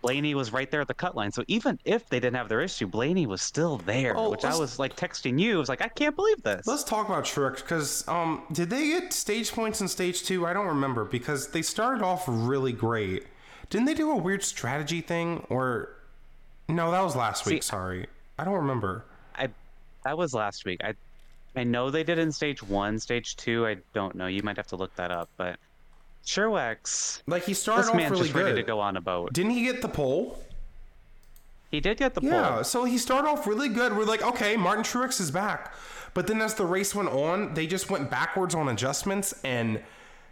[0.03, 1.31] Blaney was right there at the cut line.
[1.31, 4.57] So even if they didn't have their issue, Blaney was still there, Oh, which I
[4.57, 5.57] was like texting you.
[5.57, 6.65] I was like, I can't believe this.
[6.65, 10.47] let's talk about Truex because, um, did they get stage points in stage two?
[10.47, 13.27] I don't remember because they started off really great.
[13.69, 15.89] Didn't they do a weird strategy thing or
[16.67, 16.89] no?
[16.89, 17.62] That was last week.
[17.62, 18.07] See- Sorry,
[18.39, 19.05] I don't remember.
[20.03, 20.81] That was last week.
[20.83, 20.93] I
[21.55, 23.67] I know they did in stage one, stage two.
[23.67, 24.27] I don't know.
[24.27, 25.29] You might have to look that up.
[25.37, 25.57] But
[26.25, 29.33] Truex, Like he started this off man's really just ready to go on a boat.
[29.33, 30.41] Didn't he get the pole?
[31.71, 32.39] He did get the Yeah, pole.
[32.39, 33.95] Yeah, so he started off really good.
[33.95, 35.73] We're like, okay, Martin Truex is back.
[36.13, 39.81] But then as the race went on, they just went backwards on adjustments and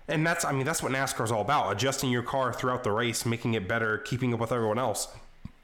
[0.07, 3.25] and that's I mean that's what NASCAR's all about, adjusting your car throughout the race,
[3.25, 5.07] making it better, keeping up with everyone else.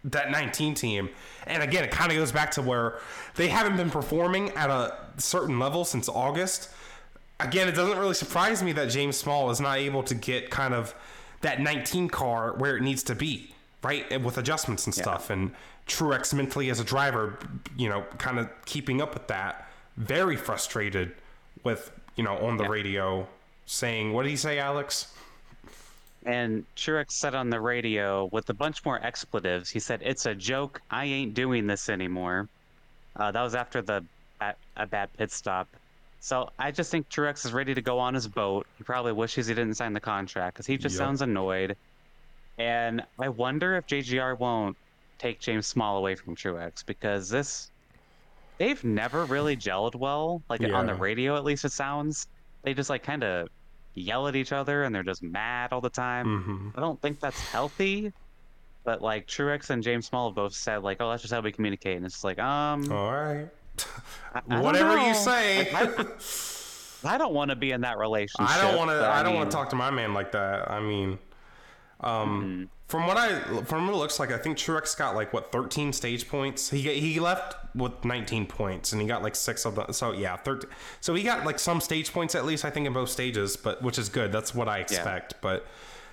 [0.05, 1.09] That 19 team.
[1.47, 2.99] And again, it kind of goes back to where
[3.35, 6.69] they haven't been performing at a certain level since August.
[7.39, 10.75] Again, it doesn't really surprise me that James Small is not able to get kind
[10.75, 10.93] of
[11.41, 14.21] that 19 car where it needs to be, right?
[14.21, 15.31] With adjustments and stuff.
[15.31, 15.51] And
[15.87, 17.39] Truex mentally as a driver,
[17.75, 19.67] you know, kind of keeping up with that.
[19.97, 21.13] Very frustrated
[21.63, 23.27] with, you know, on the radio
[23.65, 25.07] saying, what did he say, Alex?
[26.25, 29.69] And Truex said on the radio with a bunch more expletives.
[29.69, 30.81] He said, "It's a joke.
[30.89, 32.49] I ain't doing this anymore."
[33.15, 34.07] Uh, that was after the
[34.41, 35.75] at, a bad pit stop.
[36.19, 38.67] So I just think Truex is ready to go on his boat.
[38.75, 40.97] He probably wishes he didn't sign the contract because he just Yep.
[40.97, 41.77] sounds annoyed.
[42.57, 44.77] And I wonder if JGR won't
[45.19, 47.71] take James Small away from Truex because this
[48.59, 50.43] they've never really gelled well.
[50.49, 52.27] Like on the radio, at least it sounds.
[52.63, 53.47] They just like kind of
[53.95, 56.43] yell at each other and they're just mad all the time.
[56.43, 58.13] hmm I don't think that's healthy.
[58.83, 61.51] But like Truex and James Small have both said like, oh, that's just how we
[61.51, 63.49] communicate, and it's like, um, All right.
[64.35, 65.71] I- I Whatever you say.
[65.73, 65.99] Like,
[67.03, 68.55] I, I don't want to be in that relationship.
[68.55, 69.07] I don't want to.
[69.07, 70.69] I, don't want to talk to my man like that.
[70.69, 71.17] I mean,
[72.05, 75.51] Um, From what I from what it looks like, I think Truex got like what
[75.51, 76.69] 13 stage points.
[76.69, 79.91] He he left with 19 points, and he got like six of them.
[79.91, 80.69] So yeah, 13.
[81.01, 83.81] So he got like some stage points at least, I think, in both stages, but
[83.81, 84.31] which is good.
[84.31, 85.33] That's what I expect.
[85.41, 85.65] But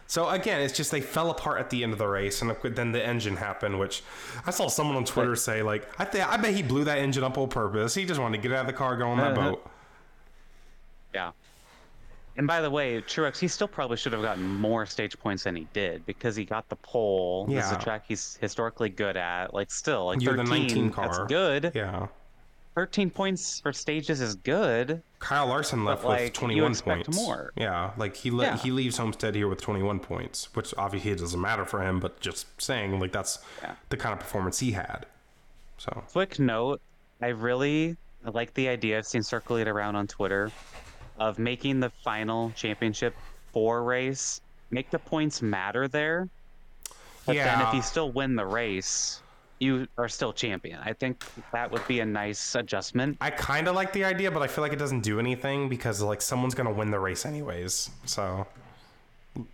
[0.06, 2.92] so again, it's just they fell apart at the end of the race, and then
[2.92, 3.78] the engine happened.
[3.78, 4.02] Which
[4.46, 7.22] I saw someone on Twitter say like, I think I bet he blew that engine
[7.22, 7.94] up on purpose.
[7.94, 9.50] He just wanted to get out of the car, go on that Uh-huh.
[9.50, 9.70] boat.
[11.14, 11.32] Yeah.
[12.36, 15.54] And by the way, Truex, he still probably should have gotten more stage points than
[15.54, 17.46] he did because he got the pole.
[17.46, 19.52] This is a track he's historically good at.
[19.52, 21.72] Like, still, like You're the 13, 19 that's good.
[21.74, 22.06] Yeah.
[22.74, 25.02] 13 points for stages is good.
[25.18, 27.16] Kyle Larson left like, with you 21 expect points.
[27.18, 27.52] more.
[27.54, 28.56] Yeah, like he le- Yeah.
[28.56, 32.18] he leaves Homestead here with 21 points, which obviously it doesn't matter for him, but
[32.20, 33.74] just saying like that's Yeah.
[33.90, 35.04] the kind of performance he had.
[35.76, 36.80] So Quick note
[37.20, 40.50] I really like the idea I've seen circulate it around on Twitter
[41.18, 43.14] of making the final championship
[43.52, 46.28] four race, make the points matter there.
[47.26, 49.22] But then if you still win the race,
[49.60, 50.80] you are still champion.
[50.82, 53.16] I think that would be a nice adjustment.
[53.20, 56.02] I kind of like the idea, but I feel like it doesn't do anything because
[56.02, 57.90] like someone's gonna win the race anyways.
[58.04, 58.46] So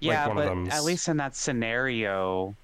[0.01, 2.55] Yeah, one but at least in that scenario,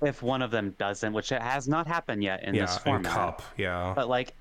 [0.00, 3.12] if one of them doesn't, which it has not happened yet in yeah, this format,
[3.12, 4.34] Cup, yeah, But like,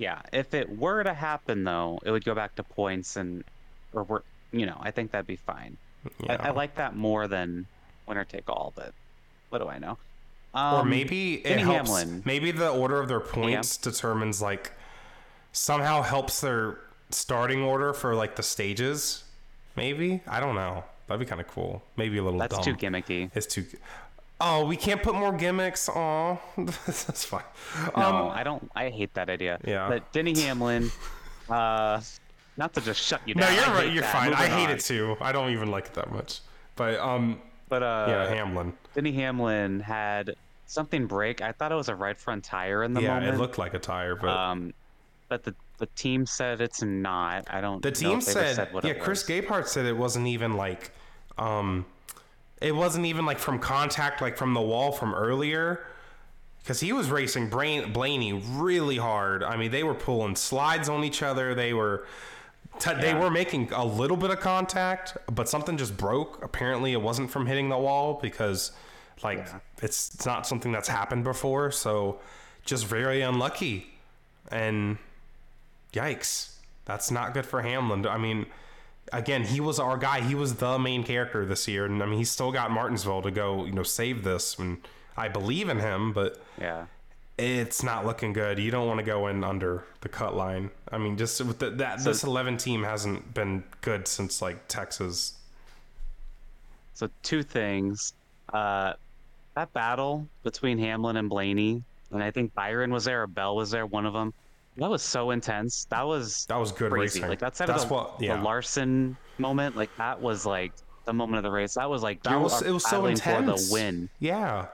[0.00, 3.44] yeah, if it were to happen though, it would go back to points and,
[3.92, 5.76] or we're, you know, I think that'd be fine.
[6.24, 6.36] yeah.
[6.40, 7.66] I, I like that more than
[8.08, 8.72] winner take all.
[8.74, 8.92] But
[9.50, 9.98] what do I know?
[10.54, 11.90] or Um, maybe it helps.
[11.90, 12.22] Hamlin.
[12.24, 14.72] Maybe the order of their points determines like
[15.52, 16.78] somehow helps their
[17.10, 19.24] starting order for like the stages.
[19.76, 20.82] Maybe I don't know.
[21.06, 21.82] That'd be kind of cool.
[21.96, 22.64] Maybe a little That's dumb.
[22.64, 23.30] too gimmicky.
[23.34, 23.66] It's too.
[24.40, 25.88] Oh, we can't put more gimmicks.
[25.88, 27.42] Oh, that's fine.
[27.96, 28.70] No, Um, I don't.
[28.74, 29.58] I hate that idea.
[29.64, 29.88] Yeah.
[29.88, 30.90] But Denny Hamlin,
[31.48, 32.00] uh,
[32.56, 33.54] not to just shut you down.
[33.54, 33.92] no, you're right.
[33.92, 34.12] You're that.
[34.12, 34.32] fine.
[34.34, 34.70] I hate on.
[34.70, 35.16] it too.
[35.20, 36.40] I don't even like it that much.
[36.76, 38.72] But um, But uh, yeah, Hamlin.
[38.94, 40.34] Denny Hamlin had
[40.66, 41.42] something break.
[41.42, 43.08] I thought it was a right front tire in the moment.
[43.08, 43.34] Yeah, moment.
[43.34, 44.72] it looked like a tire, but Um,
[45.28, 47.44] but the the team said it's not.
[47.50, 47.82] I don't.
[47.82, 48.94] the know team said, what yeah.
[48.94, 49.22] Chris.
[49.24, 50.90] Gabehart said it wasn't even like,
[51.38, 51.86] um,
[52.60, 55.84] it wasn't even like from contact, like from the wall from earlier.
[56.62, 59.42] Because he was racing Brain, Blaney really hard.
[59.42, 61.54] I mean, they were pulling slides on each other.
[61.54, 62.06] They were
[62.78, 66.44] t- they were making a little bit of contact, but something just broke.
[66.44, 68.72] Apparently, it wasn't from hitting the wall because,
[69.22, 69.58] like, Yeah.
[69.80, 71.70] it's, it's not something that's happened before.
[71.70, 72.20] So,
[72.66, 73.86] just very unlucky.
[74.52, 74.98] And
[75.94, 78.06] yikes, that's not good for Hamlin.
[78.06, 78.44] I mean,
[79.12, 80.20] again, he was our guy.
[80.20, 83.30] He was the main character this year, and I mean, he's still got Martinsville to
[83.30, 84.58] go, you know, save this.
[84.58, 84.78] And
[85.16, 86.86] I believe in him, but Yeah.
[87.38, 88.58] it's not looking good.
[88.58, 90.70] You don't want to go in under the cut line.
[90.92, 95.34] I mean, just with the, that this 11 team hasn't been good since like Texas.
[96.94, 98.12] So two things.
[98.52, 98.94] Uh,
[99.54, 103.70] that battle between Hamlin and Blaney, and I think Byron was there or Bell was
[103.70, 104.32] there, one of them.
[104.80, 105.84] That was so intense.
[105.90, 107.20] That was That was good crazy.
[107.20, 107.28] racing.
[107.28, 108.36] Like That's of the, what, yeah.
[108.36, 110.72] the Larson moment, like that was like
[111.04, 111.74] the moment of the race.
[111.74, 113.68] That was like that was it was so intense.
[113.68, 114.66] for the win, Yeah.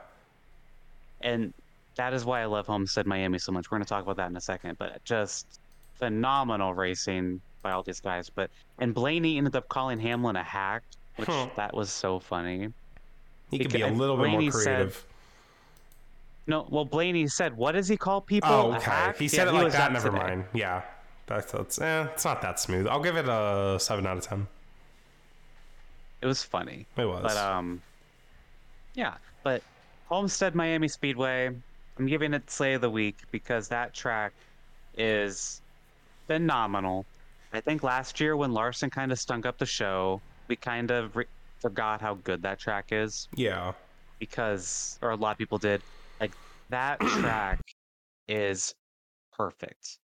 [1.21, 1.53] and
[1.95, 3.69] that is why I love Homestead Miami so much.
[3.69, 5.45] We're going to talk about that in a second, but just
[5.95, 8.29] phenomenal racing by all these guys.
[8.29, 10.83] But and Blaney ended up calling Hamlin a hack,
[11.17, 11.49] which Huh.
[11.55, 12.71] that was so funny.
[13.51, 15.05] He could be a little bit more Blaney said- creative.
[16.47, 18.83] No, well, Blaney said, "What does he call people?" Oh, okay.
[18.89, 19.91] hack?" He Yeah, said it like that.
[19.91, 20.23] Never today.
[20.23, 20.45] mind.
[20.53, 20.81] Yeah.
[21.27, 22.87] That's, that's eh, it's not that smooth.
[22.87, 24.47] I'll give it a seven out of ten.
[26.21, 27.21] It was funny, It was.
[27.21, 27.81] but um,
[28.95, 29.15] yeah.
[29.43, 29.61] But
[30.07, 31.51] Homestead Miami Speedway,
[31.99, 34.31] I'm giving it Slay of the Week because that track
[34.97, 35.61] is
[36.27, 37.05] phenomenal.
[37.53, 41.15] I think last year when Larson kind of stunk up the show, we kind of
[41.15, 41.25] re-
[41.59, 43.27] forgot how good that track is.
[43.35, 43.73] yeah.
[44.19, 45.81] because or a lot of people did
[46.69, 47.59] that track
[48.27, 48.73] is
[49.33, 49.99] perfect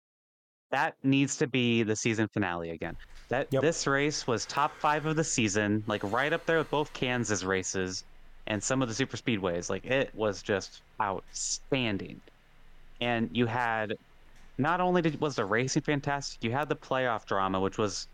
[0.71, 2.93] that needs to be the season finale again
[3.29, 3.61] that Yep.
[3.61, 7.43] this race was top five of the season like right up there with both kansas
[7.43, 8.03] races
[8.47, 12.19] and some of the super speedways like it was just outstanding
[12.99, 13.93] and you had
[14.57, 18.07] not only did was the racing fantastic you had the playoff drama which was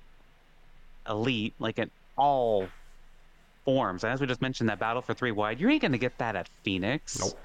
[1.08, 2.68] elite like in all
[3.66, 4.04] forms.
[4.04, 6.36] And as we just mentioned, that battle for three wide, you ain't gonna get that
[6.36, 7.20] at Phoenix.
[7.20, 7.40] Nope.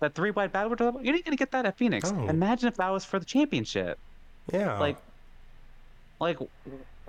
[0.00, 2.12] That three wide battle, you're you ain't gonna get that at Phoenix.
[2.12, 2.28] No.
[2.28, 3.98] Imagine if that was for the championship.
[4.52, 4.78] Yeah.
[4.78, 4.96] Like,
[6.20, 6.38] like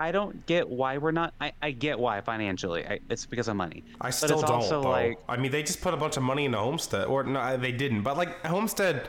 [0.00, 1.34] I don't get why we're not.
[1.40, 2.86] I, I get why financially.
[2.86, 3.84] I, it's because of money.
[4.00, 4.50] I it's still don't.
[4.50, 4.90] also though.
[4.90, 7.72] like- I mean, they just put a bunch of money into Homestead, or no, they
[7.72, 8.02] didn't.
[8.02, 9.08] But like Homestead,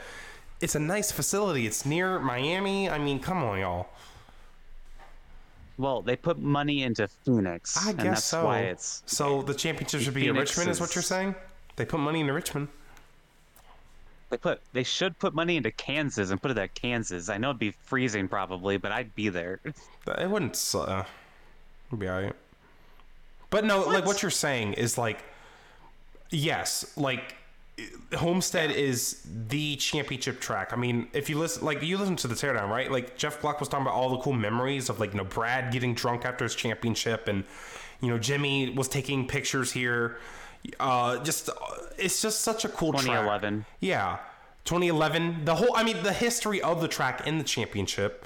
[0.60, 1.66] it's a nice facility.
[1.66, 2.90] It's near Miami.
[2.90, 3.88] I mean, come on, y'all.
[5.78, 7.76] Well, they put money into Phoenix.
[7.84, 8.46] I and guess that's so.
[8.46, 11.34] Why it's so the championship should be in Richmond, is what you're saying?
[11.78, 12.68] They put money into Richmond.
[14.32, 17.30] They put they should put money into Kansas and put it at Kansas.
[17.30, 19.60] I know it'd be freezing probably, but I'd be there.
[19.64, 20.60] It wouldn't.
[20.74, 21.04] Uh,
[21.90, 22.36] it'd be alright.
[23.52, 25.24] But no, like what you're saying is like,
[26.30, 27.36] yes, like
[28.14, 30.72] Homestead is the championship track.
[30.72, 32.90] I mean, if you listen, like you listen to the teardown, right?
[32.90, 35.72] Like Jeff Gluck was talking about all the cool memories of like you know Brad
[35.72, 37.44] getting drunk after his championship, and
[38.00, 40.18] you know Jimmy was taking pictures here.
[40.80, 41.54] Uh, just uh,
[41.98, 43.04] it's just such a cool track.
[43.04, 43.66] 2011.
[43.80, 44.20] Yeah.
[44.66, 45.46] 2011.
[45.46, 48.26] The whole, I mean, the history of the track in the championship.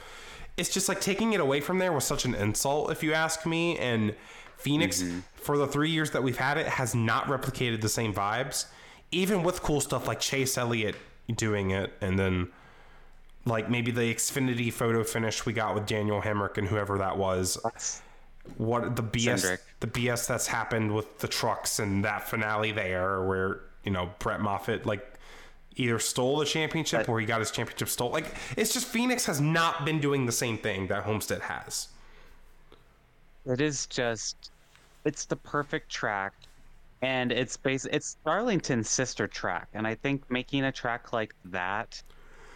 [0.58, 3.46] It's just like taking it away from there was such an insult, if you ask
[3.46, 3.78] me.
[3.78, 4.16] And
[4.58, 5.04] Phoenix,
[5.36, 8.66] for the three years that we've had it, has not replicated the same vibes,
[9.12, 10.96] even with cool stuff like Chase Elliott
[11.36, 11.92] doing it.
[12.00, 12.48] And then,
[13.46, 17.58] like, maybe the Xfinity photo finish we got with Daniel Hemric and whoever that was
[17.64, 18.02] That's
[18.58, 19.60] what the BS Cindric.
[19.80, 24.40] the BS that's happened with the trucks and that finale there where you know Brett
[24.42, 25.06] Moffitt like
[25.76, 29.26] either stole the championship But- or he got his championship stole like it's just Phoenix
[29.26, 31.90] has not been doing the same thing that Homestead has
[33.46, 34.52] It is just,
[35.04, 36.34] it's the perfect track,
[37.04, 37.86] and it's base.
[37.92, 42.02] It's Darlington's sister track, and I think making a track like that,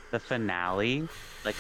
[0.10, 1.08] the finale,
[1.46, 1.56] like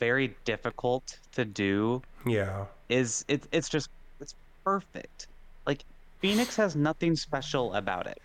[0.00, 3.88] very difficult to do, yeah is it, it's just
[4.20, 5.26] it's perfect.
[5.66, 5.84] Like
[6.20, 8.18] Phoenix has nothing special about it.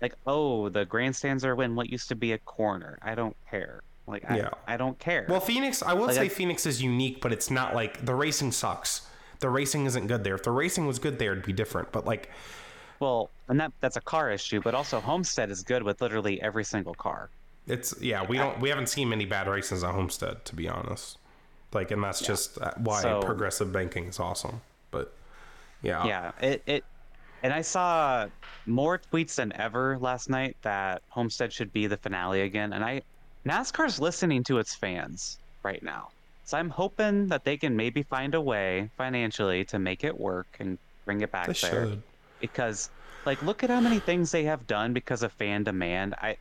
[0.00, 2.98] Like oh, the grandstands are in what used to be a corner.
[3.02, 3.80] I don't care.
[4.06, 4.50] Like I, Yeah.
[4.66, 5.26] I don't care.
[5.28, 8.14] well Phoenix I will Like, say I- Phoenix is unique but it's not like the
[8.14, 9.06] racing sucks
[9.40, 12.06] the racing isn't good there if the racing was good there it'd be different but
[12.06, 12.30] like
[13.00, 16.64] Well, and that that's a car issue, but also Homestead is good with literally every
[16.64, 17.28] single car.
[17.66, 21.17] It's yeah, we don't we haven't seen many bad races at Homestead to be honest.
[21.72, 24.60] Like, and that's just uh, why So- progressive banking is awesome.
[24.90, 25.12] But
[25.82, 26.84] yeah, Yeah, it it
[27.42, 28.26] and I saw
[28.66, 33.02] more tweets than ever last night that Homestead should be the finale again, and I
[33.46, 36.08] NASCAR's listening to its fans right now.
[36.44, 40.46] So I'm hoping that they can maybe find a way financially to make it work
[40.58, 41.86] and bring it back they there.
[41.86, 42.02] should.
[42.40, 42.90] because
[43.26, 46.36] like look at how many things they have done because of fan demand i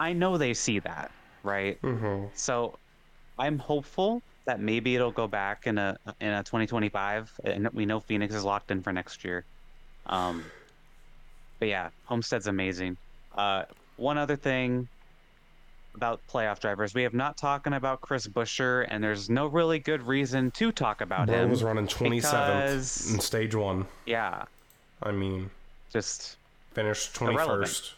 [0.00, 1.10] i know they see that
[1.42, 2.76] right hmm so
[3.38, 8.00] i'm hopeful that maybe it'll go back in a in a 2025 and we know
[8.00, 9.44] phoenix is locked in for next year
[10.06, 10.42] um
[11.58, 12.96] but yeah homestead's amazing
[13.36, 13.64] uh
[13.98, 14.88] one other thing
[15.94, 20.02] about playoff drivers we have not talking about chris buescher and there's no really good
[20.06, 23.86] reason to talk about Bro him was running twenty seventh because- in stage one.
[24.06, 24.44] yeah
[25.02, 25.50] I mean,
[25.92, 26.38] just
[26.72, 27.32] finished 21st.
[27.34, 27.68] Irrelevant.
[27.68, 27.94] first.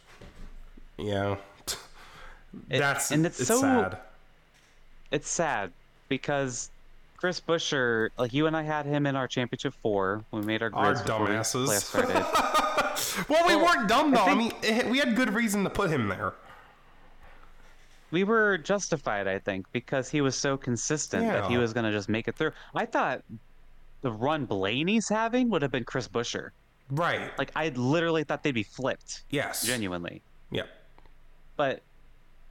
[0.99, 1.37] Yeah,
[2.69, 3.99] It- that's and it's it's so- sad.
[5.13, 5.71] it's sad
[6.11, 6.71] because
[7.17, 10.23] Chris Buescher, like you and I had him in our championship four.
[10.33, 11.69] We made our Our before we dumbasses.
[11.81, 13.25] started.
[13.31, 14.23] well, we weren't dumb though.
[14.23, 16.35] I, think- mean, it, we had good reason to put him there.
[18.11, 21.93] we were justified, I think, because he was so consistent that he was going to
[21.93, 22.53] just make it through.
[22.75, 23.23] I thought
[24.03, 26.51] the run Blaney's having would have been Chris Buescher.
[26.91, 27.31] Right.
[27.39, 29.65] Like I literally thought they'd be flipped, Yes.
[29.65, 30.23] genuinely.
[30.51, 30.65] Yeah.
[31.57, 31.83] But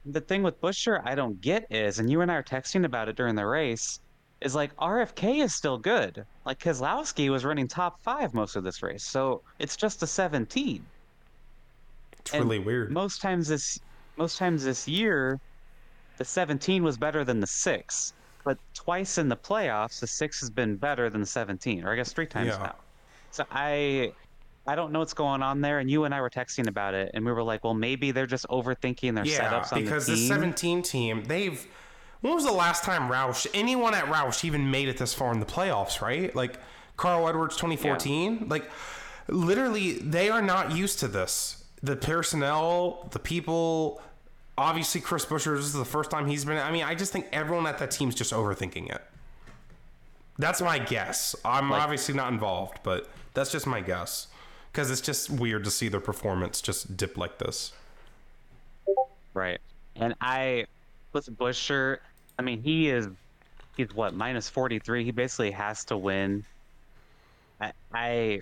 [0.04, 3.08] the thing with Buescher I don't get is, and you and I are texting about
[3.08, 4.00] it during the race,
[4.40, 6.24] is like RFK is still good.
[6.44, 10.90] Like Keselowski was running top five most of this race, so it's just a 17.
[12.18, 12.92] It's And really weird.
[12.92, 13.78] Most times this,
[14.16, 15.38] most times this year,
[16.18, 18.12] the 17 was better than the six.
[18.44, 21.96] But twice in the playoffs, the six has been better than the 17, or I
[21.96, 22.62] guess three times Yeah.
[22.62, 22.74] now.
[23.30, 24.14] So I,
[24.66, 25.78] I don't know what's going on there.
[25.78, 28.26] And you and I were texting about it, and we were like, well, maybe they're
[28.26, 31.66] just overthinking their yeah, setups on because the the, 17 team, they've.
[32.20, 35.40] When was the last time Roush, anyone at Roush, even made it this far in
[35.40, 36.02] the playoffs?
[36.02, 36.58] Right, like
[36.98, 38.48] Carl Edwards, 2014.
[38.48, 38.70] Like,
[39.28, 41.64] literally, they are not used to this.
[41.82, 44.02] The personnel, the people.
[44.58, 45.56] Obviously, Chris Buescher.
[45.56, 46.58] This is the first time he's been.
[46.58, 49.02] I mean, I just think everyone at that team's just overthinking it.
[50.38, 51.34] That's my guess.
[51.44, 54.26] I'm Like- obviously not involved, but that's just my guess.
[54.72, 57.72] Because it's just weird to see their performance just dip like this.
[59.34, 59.60] Right.
[59.96, 60.66] And I
[61.12, 61.98] with Buescher,
[62.38, 63.08] I mean he is
[63.76, 65.04] he's what, minus forty three.
[65.04, 66.44] He basically has to win.
[67.60, 68.40] I I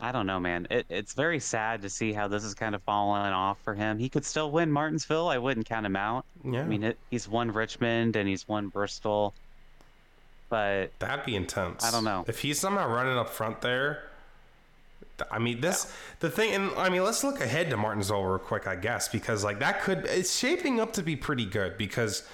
[0.00, 0.66] I don't know, man.
[0.68, 3.98] It, it's very sad to see how this is kind of falling off for him.
[3.98, 5.28] He could still win Martinsville.
[5.28, 6.24] I wouldn't count him out.
[6.44, 6.62] Yeah.
[6.62, 9.32] I mean, it, he's won Richmond and he's won Bristol,
[10.48, 11.84] but That'd be intense.
[11.84, 12.24] I don't know.
[12.26, 14.11] If he's somehow running up front there, th-
[15.30, 18.66] I mean, this, the thing, and I mean, let's look ahead to Martinsville real quick,
[18.66, 22.26] I guess, because like that could, it's shaping up to be pretty good because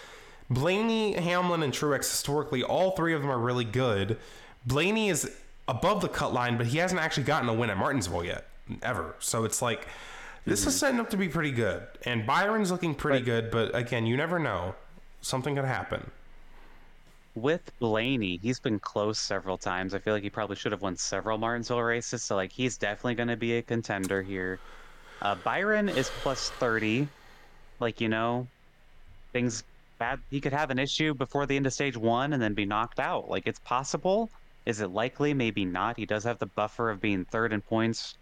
[0.51, 4.19] Blaney, Hamlin, and Truex historically, all three of them are really good.
[4.67, 5.31] Blaney is
[5.67, 8.47] above the cut line, but he hasn't actually gotten a win at Martinsville yet,
[8.83, 9.15] ever.
[9.19, 9.87] So it's like
[10.45, 10.79] this is mm-hmm.
[10.79, 11.83] setting up to be pretty good.
[12.05, 14.75] And Byron's looking pretty But- good, but again, you never know.
[15.21, 16.11] Something could happen.
[17.41, 19.95] With Blaney, he's been close several times.
[19.95, 22.25] I feel like he probably should have won several Martinsville races.
[22.25, 24.61] So like he's definitely going to be a contender here.
[25.21, 27.11] Uh, Byron is plus thirty.
[27.81, 28.51] Like you know,
[29.33, 29.65] things
[29.99, 30.21] bad.
[30.31, 33.01] He could have an issue before the end of stage one and then be knocked
[33.01, 33.29] out.
[33.29, 34.31] Like it's possible.
[34.67, 35.35] Is it likely?
[35.35, 35.97] Maybe not.
[35.99, 38.19] He does have the buffer of being third in points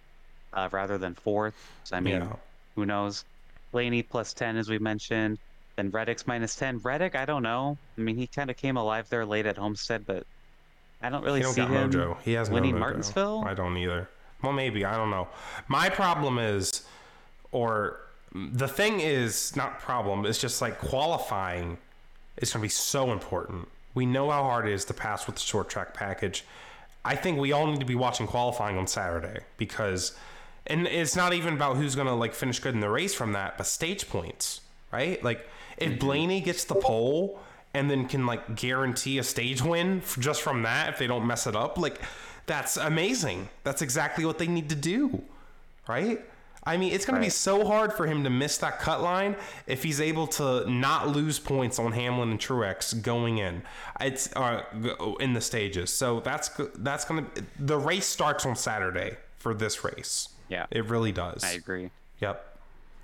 [0.52, 1.56] uh, rather than fourth.
[1.84, 2.36] So, I mean, Yeah.
[2.76, 3.24] who knows?
[3.72, 5.38] Blaney plus 10, as we mentioned.
[5.76, 6.78] Then Reddick's minus 10.
[6.78, 7.76] Reddick, I don't know.
[7.96, 10.26] I mean, he kind of came alive there late at Homestead, but
[11.02, 12.16] I don't really He don't see him mojo.
[12.22, 12.80] He has winning no.
[12.80, 13.44] Martinsville.
[13.46, 14.08] I don't either.
[14.42, 15.28] Well, maybe I don't know.
[15.68, 16.84] My problem is,
[17.52, 18.00] or
[18.34, 20.26] the thing is not problem.
[20.26, 21.78] It's just like qualifying
[22.38, 23.68] is going to be so important.
[23.94, 26.44] We know how hard it is to pass with the short track package.
[27.04, 30.16] I think we all need to be watching qualifying on Saturday because,
[30.66, 33.32] and it's not even about who's going to like finish good in the race from
[33.32, 34.60] that, but stage points,
[34.92, 35.22] right?
[35.22, 35.48] Like
[35.78, 37.38] if Blaney gets the pole
[37.74, 41.46] and then can like guarantee a stage win just from that if they don't mess
[41.46, 42.00] it up, like
[42.46, 43.48] that's amazing.
[43.64, 45.22] That's exactly what they need to do,
[45.88, 46.24] right?
[46.66, 49.36] I mean, it's going to be so hard for him to miss that cut line
[49.68, 53.62] if he's able to not lose points on Hamlin and Truex going in.
[54.00, 54.62] It's uh,
[55.20, 55.90] in the stages.
[55.90, 60.30] So that's that's going to the race starts on Saturday for this race.
[60.48, 60.66] Yeah.
[60.72, 61.44] It really does.
[61.44, 61.90] I agree.
[62.20, 62.55] Yep.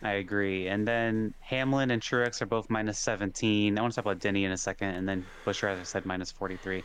[0.02, 0.66] I agree.
[0.68, 3.78] And then Hamlin and Truex are both minus 17.
[3.78, 6.04] I want to talk about Denny in a second, and then Buescher, as I said,
[6.06, 6.82] minus 43.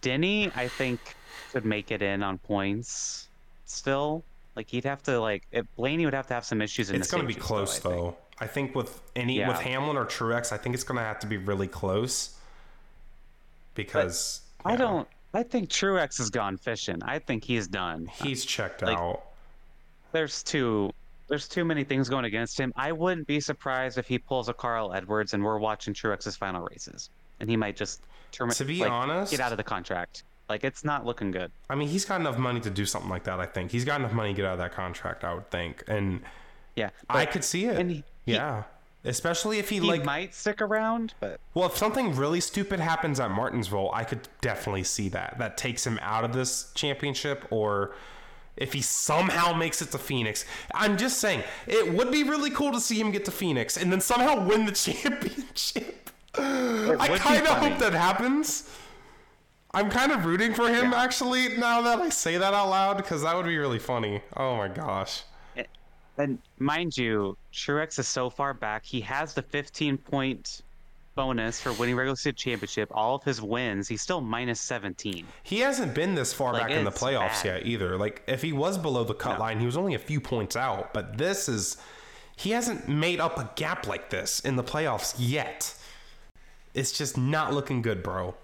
[0.00, 1.00] Denny, I think,
[1.52, 3.28] could make it in on points
[3.64, 4.24] still.
[4.56, 7.10] Like he'd have to like if Blaney would have to have some issues in It's
[7.10, 7.94] going to be close I think.
[7.94, 8.16] though.
[8.40, 9.48] I think with any Yeah.
[9.48, 12.36] with Hamlin or Truex, I think it's going to have to be really close
[13.74, 15.06] because I don't.
[15.34, 17.02] I think Truex has gone fishing.
[17.02, 18.06] I think he's done.
[18.22, 19.22] He's checked like- out.
[20.12, 20.92] There's too.
[21.28, 22.72] There's too many things going against him.
[22.76, 26.66] I wouldn't be surprised if he pulls a Carl Edwards and we're watching Truex's final
[26.70, 27.10] races,
[27.40, 28.02] and he might just
[28.32, 28.56] terminate.
[28.58, 30.22] To be like, honest- get out of the contract.
[30.48, 31.50] Like it's not looking good.
[31.68, 33.40] I mean, he's got enough money to do something like that.
[33.40, 35.24] I think he's got enough money to get out of that contract.
[35.24, 36.20] I would think, and
[36.76, 37.76] Yeah, I could see it.
[37.78, 38.62] and he- he- yeah,
[39.04, 40.04] especially if he, he like.
[40.04, 44.84] might stick around, but well, if something really stupid happens at Martinsville, I could definitely
[44.84, 45.36] see that.
[45.38, 47.96] That takes him out of this championship, or
[48.56, 50.44] if he somehow makes it to Phoenix.
[50.74, 53.92] I'm just saying, it would be really cool to see him get to Phoenix and
[53.92, 56.10] then somehow win the championship.
[56.38, 58.70] I kind of hope that happens.
[59.72, 63.22] I'm kind of rooting for him actually now that I say that out loud because
[63.22, 64.22] that would be really funny.
[64.36, 65.22] Oh my gosh.
[66.16, 68.84] and mind you, Truex is so far back.
[68.86, 70.62] He has the 15 point
[71.16, 72.88] bonus for winning regular season championship.
[72.94, 75.26] All of his wins, he's still minus 17.
[75.42, 77.44] He hasn't been this far Like, back in the playoffs bad.
[77.44, 77.96] yet either.
[77.96, 79.40] Like if he was below the cut No.
[79.40, 80.94] line, he was only a few points out.
[80.94, 81.76] But this is
[82.36, 85.74] he hasn't made up a gap like this in the playoffs yet.
[86.74, 88.34] It's just not looking good, bro.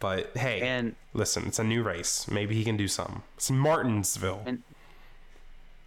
[0.00, 2.26] But hey, And listen, it's a new race.
[2.28, 3.22] Maybe he can do something.
[3.36, 4.42] It's Martinsville.
[4.46, 4.62] And-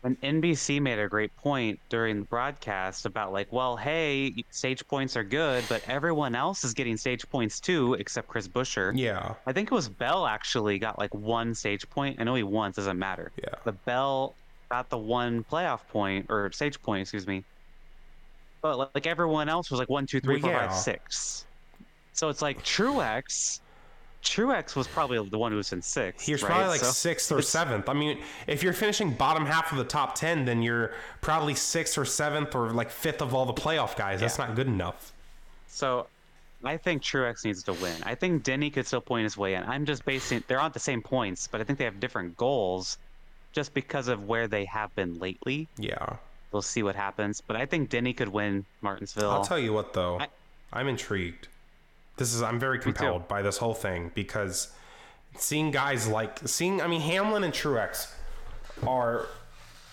[0.08, 5.18] And NBC made a great point during the broadcast about like, well, hey, stage points
[5.18, 8.94] are good, but everyone else is getting stage points too, except Chris Buescher.
[8.96, 9.34] yeah.
[9.46, 12.22] I think it was Bell actually got like one stage point.
[12.22, 13.34] I know he won, doesn't matter.
[13.36, 13.56] Yeah.
[13.66, 14.34] But Bell
[14.70, 17.44] got the one playoff point or stage point, excuse me.
[18.62, 20.70] But like, like everyone else was like one, two, three, Well, four, yeah.
[20.70, 21.46] five, six.
[22.14, 23.60] So it's like Truex.
[24.28, 26.26] Truex was probably the one who was in sixth.
[26.26, 26.50] He was right?
[26.50, 27.90] probably like So sixth or seventh.
[27.90, 31.98] I mean, if you're finishing bottom half of the top ten, then you're probably sixth
[31.98, 34.20] or seventh or like fifth of all the playoff guys.
[34.20, 35.14] That's not good enough.
[35.68, 36.08] So
[36.64, 37.96] I think Truex needs to win.
[38.04, 39.64] I think Denny could still point his way in.
[39.64, 42.98] I'm just basing they're on the same points, but I think they have different goals
[43.54, 45.68] just because of where they have been lately.
[45.78, 46.18] Yeah.
[46.52, 47.42] We'll see what happens.
[47.42, 49.32] But I think Denny could win Martinsville.
[49.32, 50.28] I'll tell you what though, I-
[50.74, 51.48] I, am intrigued.
[52.18, 54.70] This is I'm very compelled by this whole thing because
[55.38, 58.12] seeing guys like seeing I mean Hamlin and Truex
[58.86, 59.28] are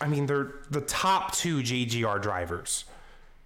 [0.00, 2.84] I mean they're the top two JGR drivers,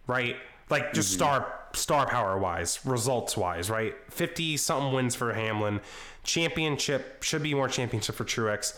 [0.06, 0.36] right?
[0.70, 3.94] Like just star star power wise, results wise, right?
[4.10, 5.80] 50 something wins for Hamlin.
[6.24, 8.76] Championship should be more championship for Truex.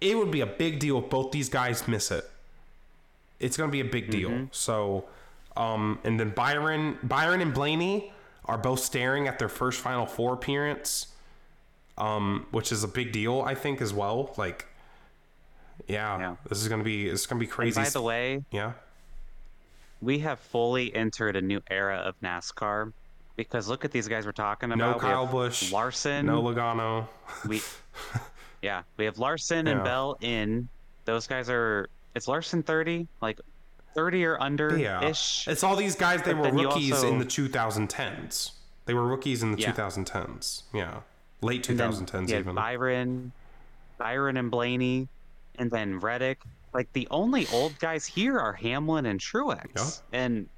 [0.00, 2.28] It would be a big deal if both these guys miss it
[3.42, 4.48] it's going to be a big deal.
[4.52, 5.04] So,
[5.56, 8.12] um, and then Byron, Byron and Blaney
[8.44, 11.08] are both staring at their first Final Four appearance,
[11.98, 14.34] um, which is a big deal, I think, as well.
[14.36, 14.66] Like,
[15.86, 16.36] yeah, Yeah.
[16.48, 17.80] this is going to be it's to be crazy.
[17.80, 18.72] By the way, yeah,
[20.00, 22.92] we have fully entered a new era of NASCAR
[23.36, 24.94] because look at these guys we're talking about.
[24.94, 25.72] No Kyle Busch.
[25.72, 26.26] Larson.
[26.26, 27.06] No Logano.
[27.46, 27.60] we,
[28.62, 30.68] yeah, we have Larson and Bell in.
[31.04, 31.88] Those guys are.
[32.14, 33.40] It's Larson thirty, like
[33.94, 35.04] thirty or under Yeah.
[35.04, 35.46] ish.
[35.48, 36.22] It's all these guys.
[36.22, 38.52] They were rookies also- in the 2010s.
[38.86, 39.72] They were rookies in the Yeah.
[39.72, 40.64] 2010s.
[40.72, 41.00] Yeah,
[41.40, 42.54] late And then 2010s you had even.
[42.54, 43.32] Byron,
[43.98, 45.08] Byron and Blaney,
[45.58, 46.40] and then Reddick.
[46.74, 50.18] Like the only old guys here are Hamlin and Truex, Yeah.
[50.20, 50.48] and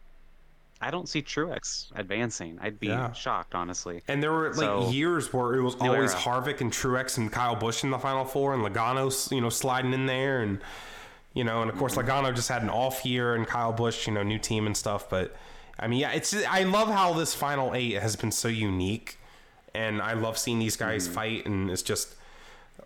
[0.81, 2.59] I don't see Truex advancing.
[2.61, 3.13] I'd be Yeah.
[3.13, 4.03] shocked, honestly.
[4.07, 6.21] And there were like So, years where it was always era.
[6.21, 9.93] Harvick and Truex and Kyle Busch in the final four, and Logano, you know, sliding
[9.93, 10.61] in there, and
[11.35, 11.95] you know, and of course.
[11.97, 15.11] Logano just had an off year, and Kyle Busch, you know, new team and stuff.
[15.11, 15.35] But
[15.79, 19.19] I mean, yeah, it's I love how this final eight has been so unique,
[19.75, 21.15] and I love seeing these guys Mm-hmm.
[21.15, 22.15] fight, and it's just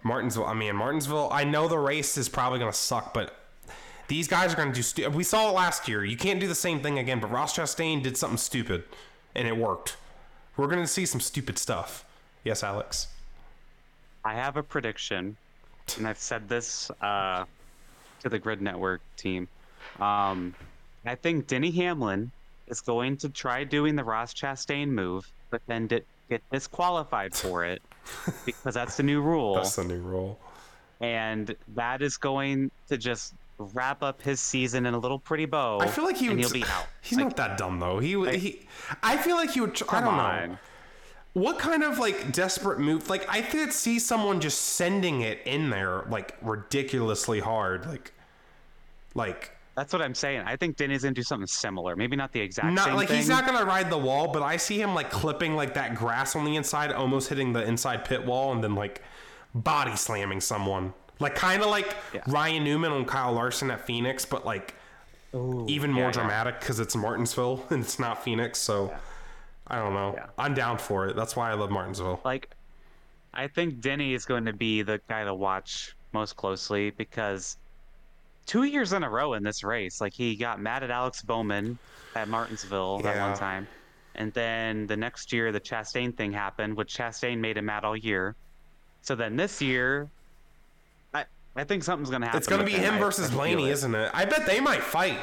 [0.02, 0.46] Martinsville.
[0.46, 1.28] I mean, Martinsville.
[1.32, 3.34] I know the race is probably going to suck, but
[4.08, 4.82] these guys are going to do.
[4.82, 6.04] Stu- we saw it last year.
[6.04, 7.20] You can't do the same thing again.
[7.20, 8.84] But Ross Chastain did something stupid,
[9.34, 9.96] and it worked.
[10.56, 12.04] We're going to see some stupid stuff.
[12.42, 13.08] Yes, Alex.
[14.24, 15.36] I have a prediction,
[15.98, 17.44] and I've said this uh,
[18.20, 19.48] to the Grid Network team.
[20.00, 20.54] Um,
[21.06, 22.30] I think Denny Hamlin
[22.66, 27.64] is going to try doing the Ross Chastain move, but then di- get disqualified for
[27.64, 27.80] it
[28.46, 30.38] because that's the new rule, That's the new rule.
[31.00, 33.34] and that is going to just
[33.74, 35.78] wrap up his season in a little pretty bow.
[35.80, 36.38] I feel like he would.
[36.38, 36.86] he'll be out.
[37.00, 37.98] He's Like, not that dumb though.
[37.98, 38.34] He would.
[38.34, 38.66] he.
[39.02, 39.80] I feel like he would.
[39.88, 40.58] I don't know.
[41.38, 43.08] What kind of like desperate move?
[43.08, 47.86] Like I could see someone just sending it in there like ridiculously hard.
[47.86, 48.12] Like,
[49.14, 50.42] like That's what I'm saying.
[50.46, 51.96] I think Denny's gonna do something similar.
[51.96, 54.56] Maybe not the exact not same like he's not gonna ride the wall, but I
[54.56, 58.24] see him like clipping like that grass on the inside, almost hitting the inside pit
[58.24, 59.02] wall, and then like
[59.54, 60.92] body slamming someone.
[61.20, 62.22] Like kind of like Yeah.
[62.26, 64.74] Ryan Newman on Kyle Larson at Phoenix, but like
[65.34, 66.12] even more yeah, yeah.
[66.12, 68.58] dramatic because it's Martinsville and it's not Phoenix.
[68.58, 68.92] So
[69.70, 70.14] I don't know.
[70.16, 70.26] Yeah.
[70.38, 71.16] I'm down for it.
[71.16, 72.20] That's why I love Martinsville.
[72.24, 72.50] like
[73.34, 77.58] I think Denny is going to be the guy to watch most closely because
[78.46, 81.78] two years in a row in this race, like he got mad at Alex Bowman
[82.16, 83.68] at Martinsville that one time.
[84.14, 87.96] And then the next year the Chastain thing happened, which Chastain made him mad all
[87.96, 88.34] year.
[89.02, 90.08] So then this year
[91.14, 92.38] I I think something's gonna happen.
[92.38, 94.10] It's going to be him versus I Blaney, isn't it?
[94.14, 95.18] I bet they might fight.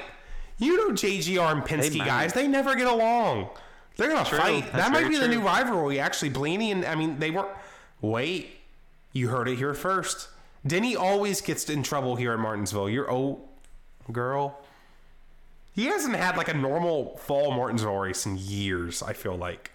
[0.57, 2.05] You know, JGR and Penske might.
[2.05, 3.49] guys, they never get along.
[3.97, 4.37] They're to True.
[4.37, 4.63] fight.
[4.71, 6.29] That's that might be the new rivalry, actually.
[6.29, 7.47] Blaney and, I mean, they were.
[8.01, 8.51] Wait.
[9.13, 10.27] You heard it here first.
[10.67, 12.89] Denny always gets in trouble here at Martinsville.
[12.89, 13.41] You're, oh,
[14.11, 14.59] girl.
[15.73, 19.71] He hasn't had like a normal fall Martinsville race in years, I feel like.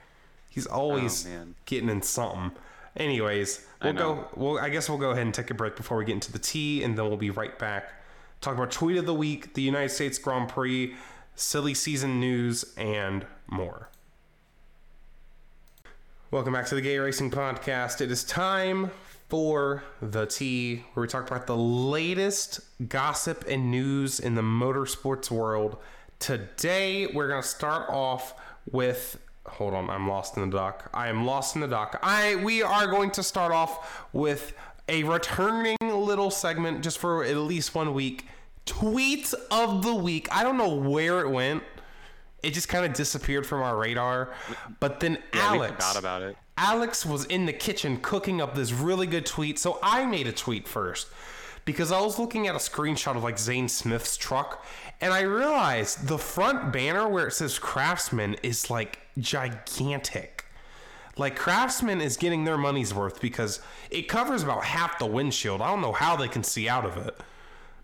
[0.49, 2.53] He's always Oh, getting in something.
[2.97, 4.29] Anyways, we'll go.
[4.35, 6.39] Well, I guess we'll go ahead and take a break before we get into the
[6.41, 7.93] tea, and then we'll be right back.
[8.41, 10.95] Talk about tweet of the week, the United States Grand Prix,
[11.37, 13.90] silly season news, and more.
[16.33, 18.01] Welcome back to the Gay Racing Podcast.
[18.01, 18.93] It is time
[19.29, 25.29] for the tea, where we talk about the latest gossip and news in the motorsports
[25.29, 25.79] world.
[26.21, 28.35] Today, we're going to start off
[28.71, 29.19] with.
[29.45, 30.89] Hold on, I'm lost in the dock.
[30.95, 31.99] I am lost in the dock.
[32.01, 34.53] I we are going to start off with
[34.89, 38.29] a returning little segment just for at least one week.
[38.67, 40.29] Tweet of the week.
[40.31, 41.65] I don't know where it went.
[42.43, 44.33] It just kind of disappeared from our radar.
[44.79, 46.37] But then Yeah, Alex forgot about it.
[46.57, 50.33] Alex was in the kitchen cooking up this really good tweet, so I made a
[50.33, 51.09] tweet first
[51.65, 54.65] because I was looking at a screenshot of like Zane Smith's truck,
[55.01, 60.45] and I realized the front banner where it says Craftsman is like gigantic.
[61.17, 63.61] Like Craftsman is getting their money's worth because
[63.91, 65.61] it covers about half the windshield.
[65.61, 67.17] I don't know how they can see out of it.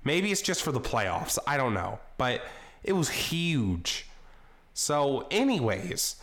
[0.04, 1.38] Maybe it's just for the playoffs.
[1.46, 2.42] I don't know, but
[2.84, 4.06] it was huge.
[4.80, 6.16] So, anyways,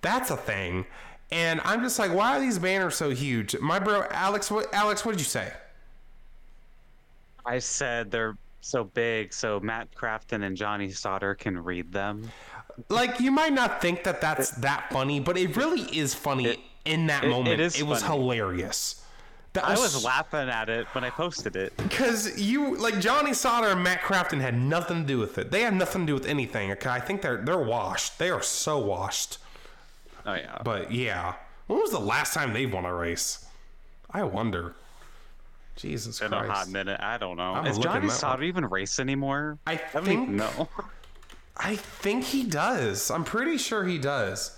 [0.00, 0.84] that's a thing.
[1.30, 3.56] And I'm just like, why are these banners so huge?
[3.60, 5.52] My bro, Alex, what, Alex, what did you say?
[7.46, 12.28] I said they're so big, so Matt Crafton and Johnny Sauter can read them.
[12.88, 16.58] Like, you might not think that that's that funny, but it really is funny It-
[16.84, 17.60] in that it- it moment.
[17.60, 18.20] is it was funny.
[18.20, 18.99] hilarious.
[19.52, 21.76] That I was laughing at it when I posted it.
[21.76, 25.50] because you like Johnny Sauter and Matt Crafton had nothing to do with it.
[25.50, 26.70] They had nothing to do with anything.
[26.72, 28.18] Okay, I think they're they're washed.
[28.18, 29.38] They are so washed.
[30.24, 30.58] Oh yeah.
[30.64, 31.34] But yeah,
[31.66, 33.44] when was the last time they won a race?
[34.10, 34.74] I wonder.
[35.76, 36.44] Jesus in Christ!
[36.44, 37.00] a hot minute.
[37.00, 37.54] I don't know.
[37.54, 39.58] I'm Is Johnny Sauter even race anymore?
[39.66, 40.68] I think know.
[41.56, 43.10] I think he does.
[43.10, 44.56] I'm pretty sure he does.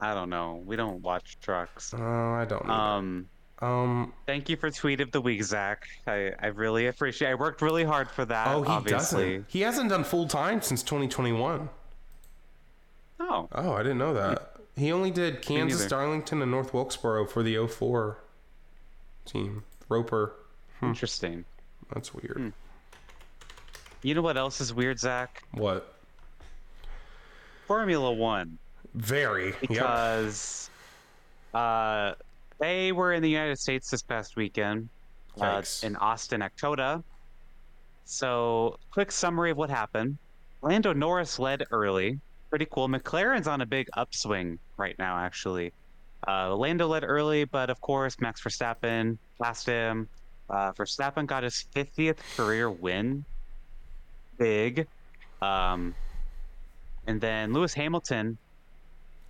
[0.00, 0.62] I don't know.
[0.64, 1.92] We don't watch trucks.
[1.96, 2.72] Oh, I don't know.
[2.72, 3.28] Um,
[3.62, 4.14] Um.
[4.26, 5.86] thank you for tweet of the week, Zack.
[6.06, 7.28] I, I really appreciate.
[7.30, 8.46] I worked really hard for that.
[8.48, 9.24] Oh, he obviously.
[9.24, 9.44] doesn't.
[9.48, 11.68] He hasn't done full time since 2021.
[13.20, 14.56] Oh, Oh, I didn't know that.
[14.76, 15.86] He only did Kansas.
[15.86, 18.16] Darlington, and North Wilkesboro for the 04
[19.26, 19.62] team.
[19.90, 20.32] Roper.
[20.82, 21.44] Interesting.
[21.92, 22.54] That's weird.
[24.02, 25.42] You know what else is weird, Zack?
[25.52, 25.94] What?
[27.66, 28.56] Formula One.
[28.94, 29.48] Very.
[29.48, 29.68] Yep.
[29.68, 30.70] because
[31.52, 32.12] uh,
[32.60, 34.88] they were in the United States this past weekend
[35.40, 37.02] uh, in Austin, at COTA.
[38.04, 40.18] So, quick summary of what happened.
[40.62, 42.20] Lando Norris led early.
[42.50, 42.88] Pretty cool.
[42.88, 45.72] McLaren's on a big upswing right now, actually.
[46.26, 50.08] Uh, Lando led early, but of course, Max Verstappen passed him.
[50.50, 53.24] Uh, Verstappen got his 50th career win.
[54.36, 54.86] Big.
[55.40, 55.94] Um,
[57.06, 58.36] and then Lewis Hamilton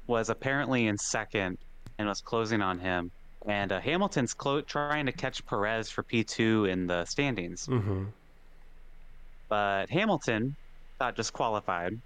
[0.06, 1.58] was apparently in second
[1.98, 3.12] and was closing on him.
[3.46, 7.66] And uh, Hamilton's clo- trying to catch Perez for P2 in the standings.
[7.66, 8.04] Mm-hmm.
[9.48, 10.56] But Hamilton
[10.98, 11.98] got disqualified.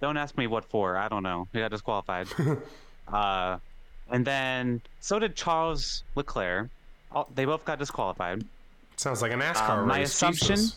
[0.00, 0.96] Don't ask me what for.
[0.96, 1.48] I don't know.
[1.52, 2.28] He got disqualified.
[3.12, 3.58] uh,
[4.10, 6.68] and then so did Charles Leclerc.
[7.10, 8.44] All, they both got disqualified.
[8.96, 10.76] Sounds like a NASCAR Uh, my assumption- Jesus.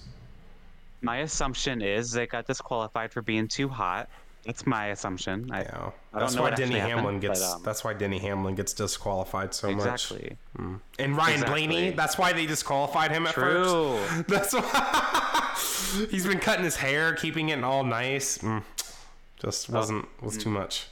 [1.02, 4.10] My assumption is they got disqualified for being too hot.
[4.48, 5.50] That's my assumption.
[5.52, 5.68] I, Yeah.
[5.68, 7.40] I don't That's know why Denny Hamlin happened, gets.
[7.42, 9.86] but, um, that's why Denny Hamlin gets disqualified so much.
[9.86, 10.38] exactly.
[10.58, 11.68] And Ryan Exactly.
[11.68, 11.90] Blaney.
[11.92, 13.98] That's why they disqualified him at True.
[14.00, 14.28] first.
[14.28, 18.38] That's why he's been cutting his hair, keeping it all nice.
[18.40, 18.64] Mm.
[19.40, 20.88] Just wasn't was too much.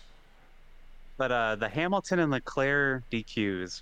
[1.17, 3.81] But uh, the Hamilton and Leclerc DQs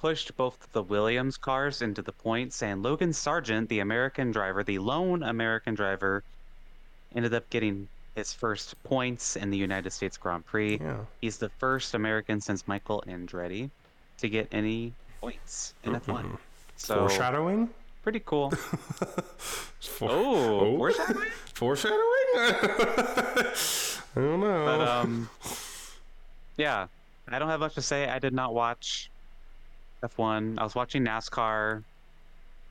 [0.00, 4.78] pushed both the Williams cars into the points, and Logan Sargeant, the American driver, the
[4.78, 6.22] lone American driver,
[7.14, 10.78] ended up getting his first points in the United States Grand Prix.
[10.78, 10.96] Yeah.
[11.20, 13.70] He's the first American since Michael Andretti
[14.18, 16.36] to get any points in F1.
[16.76, 17.68] So Foreshadowing.
[18.02, 18.50] pretty cool.
[19.80, 21.28] For- Oh, foreshadowing?
[21.54, 22.00] foreshadowing.
[22.36, 23.52] I
[24.14, 24.64] don't know.
[24.64, 25.28] But um,
[26.56, 26.86] yeah,
[27.28, 28.08] I don't have much to say.
[28.08, 29.10] I did not watch
[30.02, 30.58] F1.
[30.58, 31.82] I was watching NASCAR.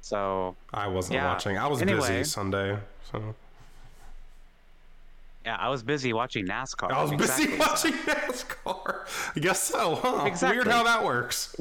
[0.02, 1.28] So I wasn't yeah.
[1.30, 1.58] watching.
[1.58, 2.00] I was Anyway.
[2.00, 2.78] busy Sunday,
[3.12, 3.34] so
[5.46, 6.92] yeah, I was busy watching NASCAR.
[6.92, 9.08] I was busy watching NASCAR.
[9.36, 10.26] I guess so, huh?
[10.26, 10.58] Exactly.
[10.58, 11.56] Weird how that works.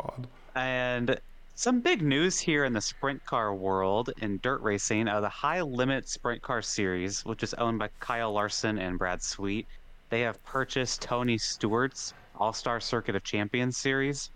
[0.00, 0.26] God.
[0.54, 1.20] And
[1.54, 5.06] some big news here in the sprint car world in dirt racing.
[5.06, 9.22] Uh, the High Limit Sprint Car Series, which is owned by Kyle Larson and Brad
[9.22, 9.66] Sweet,
[10.08, 14.30] they have purchased Tony Stewart's All Star Circuit of Champions series.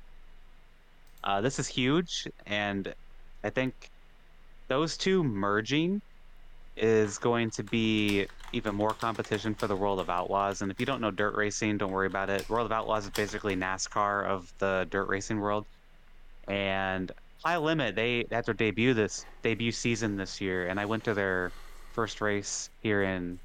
[1.24, 2.94] Uh, this is huge, and
[3.42, 3.90] I think
[4.68, 6.02] those two merging
[6.78, 10.62] is going to be even more competition for the World of Outlaws.
[10.62, 12.48] And if you don't know dirt racing, don't worry about it.
[12.48, 15.66] World of Outlaws is basically NASCAR of the dirt racing world.
[16.46, 17.12] And
[17.44, 21.14] High Limit, they had their debut this debut season this year, and I went to
[21.14, 21.52] their
[21.92, 23.38] first race here in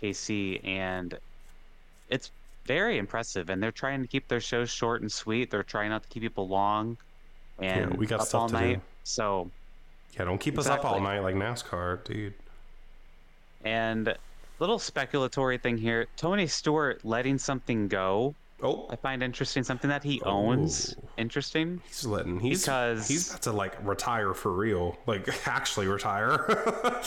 [0.00, 1.18] KC, and
[2.10, 2.30] it's
[2.66, 3.48] very impressive.
[3.48, 5.50] And they're trying to keep their shows short and sweet.
[5.50, 6.98] They're trying not to keep people long
[7.58, 8.80] and we got up stuff all to do.
[9.04, 9.50] So
[10.16, 12.34] Yeah, don't keep us up all night like NASCAR, dude.
[13.64, 14.14] And
[14.58, 16.06] little speculatory thing here.
[16.16, 18.34] Tony Stewart letting something go.
[18.62, 19.64] Oh, I find interesting.
[19.64, 20.30] Something that he oh.
[20.30, 20.94] owns.
[20.96, 21.08] Oh.
[21.18, 21.80] Interesting.
[21.86, 26.46] he's letting he's Because- he's about to like retire for real, like actually retire.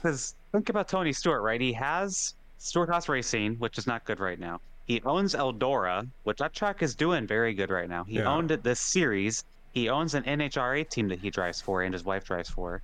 [0.00, 1.60] Because think about Tony Stewart, right?
[1.60, 4.60] He has Stewart-Haas Racing, which is not good right now.
[4.86, 8.04] He owns Eldora, which that track is doing very good right now.
[8.04, 8.32] He Yeah.
[8.32, 9.44] owned it this series.
[9.72, 12.80] He owns an NHRA team that he drives for and his wife drives for.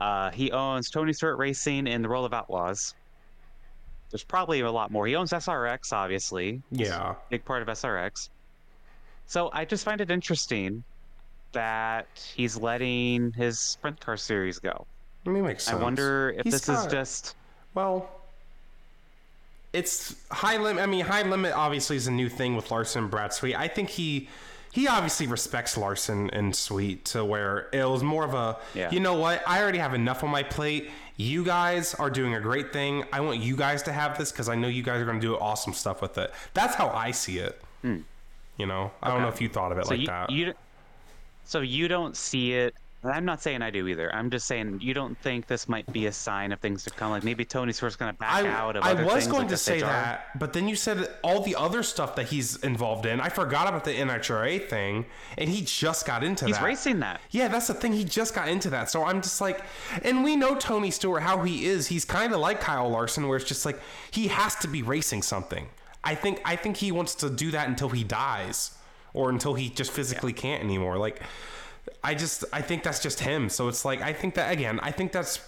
[0.00, 2.94] Uh, he owns Tony Stewart Racing and the World of Outlaws.
[4.10, 5.06] There's probably a lot more.
[5.06, 6.62] He owns SRX, obviously.
[6.70, 8.28] yeah, big part of SRX.
[9.26, 10.84] So I just find it interesting
[11.52, 14.86] that he's letting his sprint car series go.
[15.26, 15.78] I mean, makes sense.
[15.78, 17.34] I wonder if He's this got- is just
[17.74, 18.08] Well,
[19.72, 20.82] it's high limit.
[20.82, 23.10] I mean, high limit obviously is a new thing with Larson and
[23.56, 24.28] I think he
[24.76, 28.90] he obviously respects Larson and Sweet to where it was more of a, Yeah.
[28.90, 29.42] you know what?
[29.48, 30.90] I already have enough on my plate.
[31.16, 33.04] You guys are doing a great thing.
[33.10, 35.26] I want you guys to have this because I know you guys are going to
[35.26, 36.30] do awesome stuff with it.
[36.52, 37.58] That's how I see it.
[37.80, 38.00] Hmm.
[38.58, 40.28] You know, I don't know if you thought of it so like you, that.
[40.28, 40.52] you
[41.46, 42.74] so you don't see it.
[43.06, 44.12] And I'm not saying I do either.
[44.14, 47.10] I'm just saying you don't think this might be a sign of things to come.
[47.10, 49.56] Like maybe Tony Stewart's going to back I, out of I was going like to
[49.56, 53.20] say that, but then you said all the other stuff that he's involved in.
[53.20, 55.06] I forgot about the NHRA thing,
[55.38, 56.60] and he just got into He's that.
[56.60, 57.20] He's racing that.
[57.30, 57.92] Yeah, that's the thing.
[57.92, 58.90] He just got into that.
[58.90, 59.62] So I'm just like,
[60.02, 61.86] and we know Tony Stewart how he is.
[61.86, 63.80] He's kind of like Kyle Larson, where it's just like
[64.10, 65.68] he has to be racing something.
[66.02, 68.76] I think I think he wants to do that until he dies,
[69.14, 70.98] or until he just physically can't anymore.
[70.98, 71.20] Like,
[72.06, 73.48] I just I think that's just him.
[73.48, 74.78] So it's like I think that again.
[74.80, 75.40] I think that's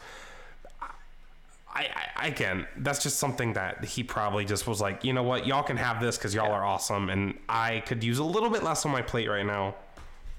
[1.73, 1.87] I,
[2.17, 5.63] I again, that's just something that he probably just was like, you know what, y'all
[5.63, 8.85] can have this because y'all are awesome, and I could use a little bit less
[8.85, 9.77] on my plate right now.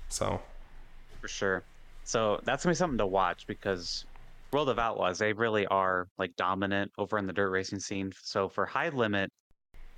[0.10, 0.42] So
[1.22, 1.64] for sure.
[2.04, 4.06] So that's gonna be something to watch because
[4.52, 8.12] World of Outlaws they really are like dominant over in the dirt racing scene.
[8.22, 9.32] So for High Limit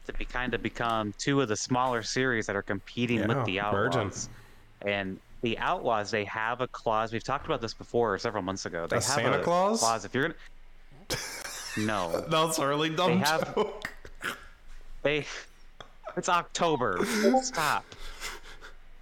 [0.06, 3.46] to be kind of become two of the smaller series that are competing Yeah, with
[3.46, 4.94] the Outlaws, merging.
[4.94, 7.12] and the Outlaws they have a clause.
[7.12, 8.86] We've talked about this before several months ago.
[8.88, 9.80] They A have Santa a Claus?
[9.80, 10.36] clause if you're gonna.
[11.78, 13.90] No, that's really dumb They have- joke.
[15.04, 15.26] they
[16.18, 17.00] it's october
[17.42, 17.86] stop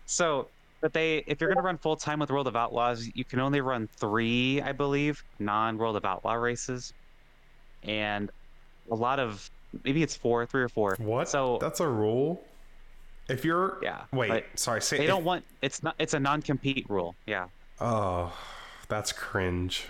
[0.06, 0.48] so
[0.80, 3.40] but they if you're going to run full time with world of outlaws you can
[3.40, 6.94] only run three i believe non world of outlaw races
[7.84, 8.30] and
[8.92, 9.50] a lot of
[9.84, 11.28] maybe it's four three or four What?
[11.28, 12.44] so that's a rule.
[13.30, 16.20] If you're Yeah, wait, but sorry, say they if- don't want it's not it's a
[16.20, 17.48] non-compete rule yeah
[17.82, 18.34] Oh,
[18.90, 19.86] that's cringe.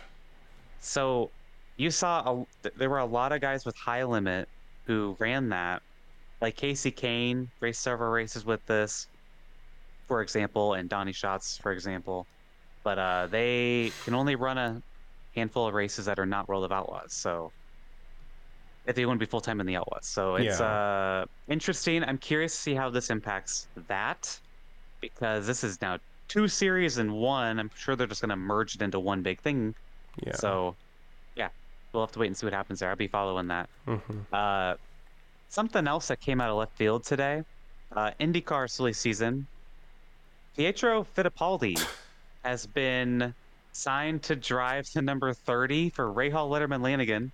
[0.80, 1.32] So
[1.78, 4.48] you saw a, there were a lot of guys with high limit
[4.86, 5.82] who ran that,
[6.42, 9.08] like Kasey Kahne raced several races with this,
[10.08, 12.28] for example, and Donny Schatz, for example.
[12.84, 14.82] But uh, they can only run a
[15.36, 17.14] handful of races that are not World of Outlaws.
[17.14, 17.52] So
[18.90, 22.04] if they want to be full time in the Outlaws, so it's uh, interesting.
[22.04, 24.38] I'm curious to see how this impacts that
[25.00, 27.60] because this is now two series in one.
[27.60, 29.76] I'm sure they're just going to merge it into one big thing.
[30.26, 30.36] Yeah.
[30.36, 30.76] So,
[31.36, 31.50] yeah,
[31.94, 32.90] we'll have to wait and see what happens there.
[32.90, 33.70] I'll be following that.
[33.88, 34.26] Mhm.
[34.34, 34.76] Uh,
[35.50, 37.44] something else that came out of left field today
[37.96, 39.48] uh, IndyCar silly season.
[40.56, 41.80] Pietro Fittipaldi
[42.44, 43.34] has been
[43.72, 47.32] signed to drive the number 30 for Rahal Letterman Lanigan.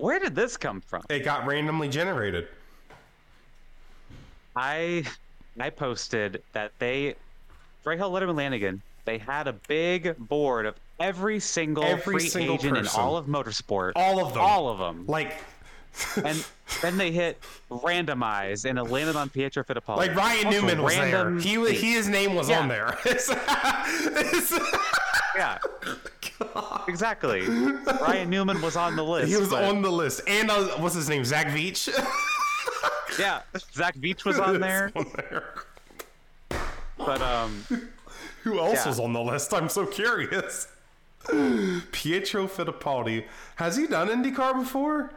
[0.00, 1.02] Where did this come from?
[1.10, 2.48] It got randomly generated.
[4.56, 5.04] I
[5.58, 7.14] I posted that they
[7.84, 12.76] Rahal Letterman Lanigan they had a big board of every single Every free single agent
[12.76, 13.92] in all of motorsport.
[13.96, 14.42] All of them.
[14.42, 15.04] All of them.
[15.06, 15.38] Like
[16.24, 16.44] and
[16.82, 17.38] then they hit
[17.70, 19.96] randomize and it landed on Pietro Fittipaldi.
[19.96, 21.04] like Ryan Also Newman was there.
[21.26, 21.74] random He wa- thing.
[21.74, 22.60] he his name was Yeah.
[22.60, 22.96] on there.
[25.36, 25.58] Yeah.
[26.88, 27.42] Exactly.
[27.46, 29.28] Ryan Newman was on the list.
[29.30, 30.22] he was but- on the list.
[30.26, 31.24] And uh, what's his name?
[31.24, 31.88] Zach Veach.
[33.18, 33.40] Yeah,
[33.74, 35.44] Zach Veach was on there, On there.
[36.96, 37.64] but um,
[38.44, 38.88] Who else Yeah.
[38.88, 39.52] was on the list?
[39.52, 40.68] I'm so curious.
[41.92, 43.24] Pietro Fittipaldi.
[43.56, 45.10] Has he done IndyCar before?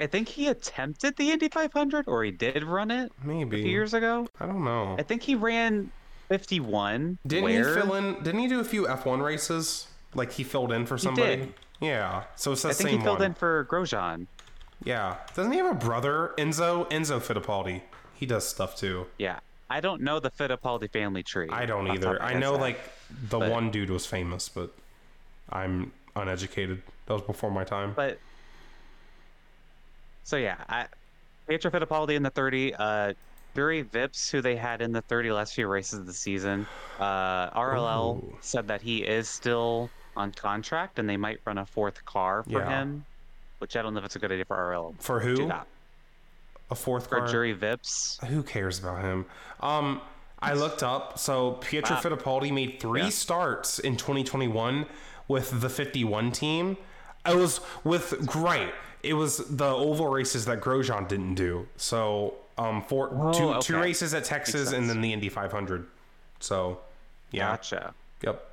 [0.00, 3.70] I think he attempted the Indy 500 or he did run it Maybe a few
[3.70, 4.26] years ago.
[4.40, 4.96] I don't know.
[4.98, 5.90] I think he ran
[6.30, 7.18] 51.
[7.26, 7.74] Didn't where?
[7.74, 8.14] he fill in?
[8.22, 9.88] Didn't he do a few F1 races?
[10.14, 11.36] Like he filled in for somebody.
[11.36, 11.54] did.
[11.80, 12.24] Yeah.
[12.36, 13.26] So it's the I think same he filled one.
[13.26, 14.26] in for Grosjean.
[14.84, 15.16] Yeah.
[15.34, 16.88] Doesn't he have a brother, Enzo?
[16.90, 17.82] Enzo Fittipaldi.
[18.14, 19.06] He does stuff too.
[19.18, 19.40] Yeah.
[19.68, 21.48] I don't know the Fittipaldi family tree.
[21.50, 22.22] I don't off the top either.
[22.22, 22.80] I know so- like
[23.28, 24.72] the but- one dude was famous, but
[25.50, 26.82] I'm uneducated.
[27.06, 27.92] That was before my time.
[27.96, 28.18] But
[30.22, 30.86] so yeah, I,
[31.48, 32.74] Pietro Fittipaldi in the 30.
[32.74, 33.14] Uh,
[33.54, 36.66] Barry Vips, who they had in the 30 last few races of the season.
[36.98, 38.36] Uh, RLL Ooh.
[38.40, 42.60] said that he is still on contract and they might run a fourth car for
[42.60, 42.68] Yeah.
[42.80, 43.04] him,
[43.58, 44.94] which I don't know if it's a good idea for RLL.
[45.00, 45.50] For who?
[46.70, 47.26] A fourth For car.
[47.26, 48.24] Juri Vips.
[48.26, 49.26] Who cares about him?
[49.60, 50.00] Um,
[50.40, 51.18] I looked up.
[51.18, 52.02] So Pietro Wow.
[52.02, 53.08] Fittipaldi made three Yeah.
[53.10, 54.86] starts in 2021
[55.28, 56.76] with the 51 team.
[57.26, 58.72] It was with great.
[59.02, 61.66] It was the oval races that Grosjean didn't do.
[61.76, 63.82] So um, four, Oh, two, two okay.
[63.88, 65.86] races at Texas and then the Indy 500.
[66.40, 66.78] So
[67.30, 67.94] yeah, Gotcha.
[68.22, 68.46] yep.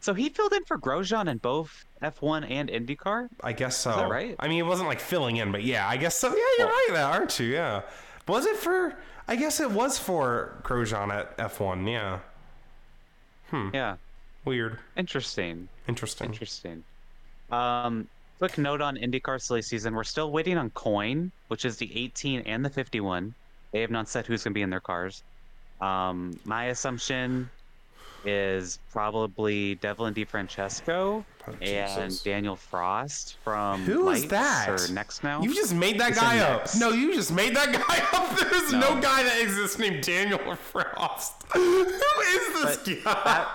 [0.00, 3.28] So he filled in for Grosjean in both F1 and IndyCar.
[3.42, 3.96] I guess so.
[3.96, 4.36] that right?
[4.38, 6.28] I mean, it wasn't like filling in, but yeah, I guess so.
[6.28, 7.46] Yeah, you're Well- right, there, aren't you?
[7.48, 7.82] Yeah.
[8.28, 8.94] Was it for?
[9.26, 11.90] I guess it was for Grosjean at F1.
[11.90, 12.18] Yeah.
[13.50, 13.70] Hmm.
[13.74, 13.96] Yeah.
[14.44, 14.78] Weird.
[14.96, 15.68] Interesting.
[15.88, 16.28] Interesting.
[16.28, 16.84] Interesting.
[17.50, 18.06] Um,
[18.38, 22.40] quick note on IndyCar silly season: we're still waiting on Coyne, which is the 18
[22.40, 23.34] and the 51.
[23.72, 25.22] They have not said who's going to be in their cars.
[25.80, 27.48] Um, my assumption
[28.24, 34.68] is probably Devlin DiFrancesco Oh, and Danial Frost from Who is Lights that?
[34.68, 35.40] or Next Now.
[35.40, 36.60] You just made that guy up.
[36.62, 36.76] Next.
[36.80, 38.36] No, you just made that guy up.
[38.50, 39.00] There's no, No.
[39.00, 41.32] guy that exists named Danial Frost.
[41.54, 41.98] Who is
[42.54, 43.22] this But guy?
[43.24, 43.48] that-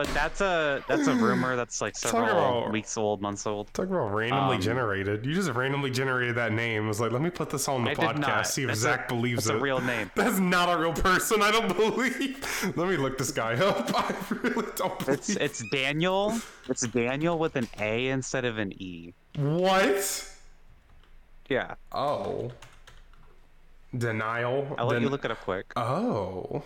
[0.00, 2.22] But that's a that's a rumor that's like several
[2.62, 3.66] about- weeks old, months old.
[3.74, 5.26] Talk about randomly Um, generated.
[5.26, 6.86] You just randomly generated that name.
[6.86, 8.46] It was like, let me put this on the I podcast.
[8.46, 9.58] See if That's a- Zack believes That's it.
[9.58, 10.10] a real name.
[10.16, 11.42] That's not a real person.
[11.42, 12.72] I don't believe.
[12.78, 13.90] Let me look this guy up.
[13.94, 15.18] I really don't believe.
[15.18, 16.34] It's it's Daniel.
[16.70, 19.12] It's Daniel with an A instead of an E.
[19.36, 20.34] what?
[21.50, 21.74] Yeah.
[21.92, 22.50] Oh.
[23.98, 24.74] Denial.
[24.78, 25.66] I'll let you Den- look it up quick.
[25.76, 26.62] Oh.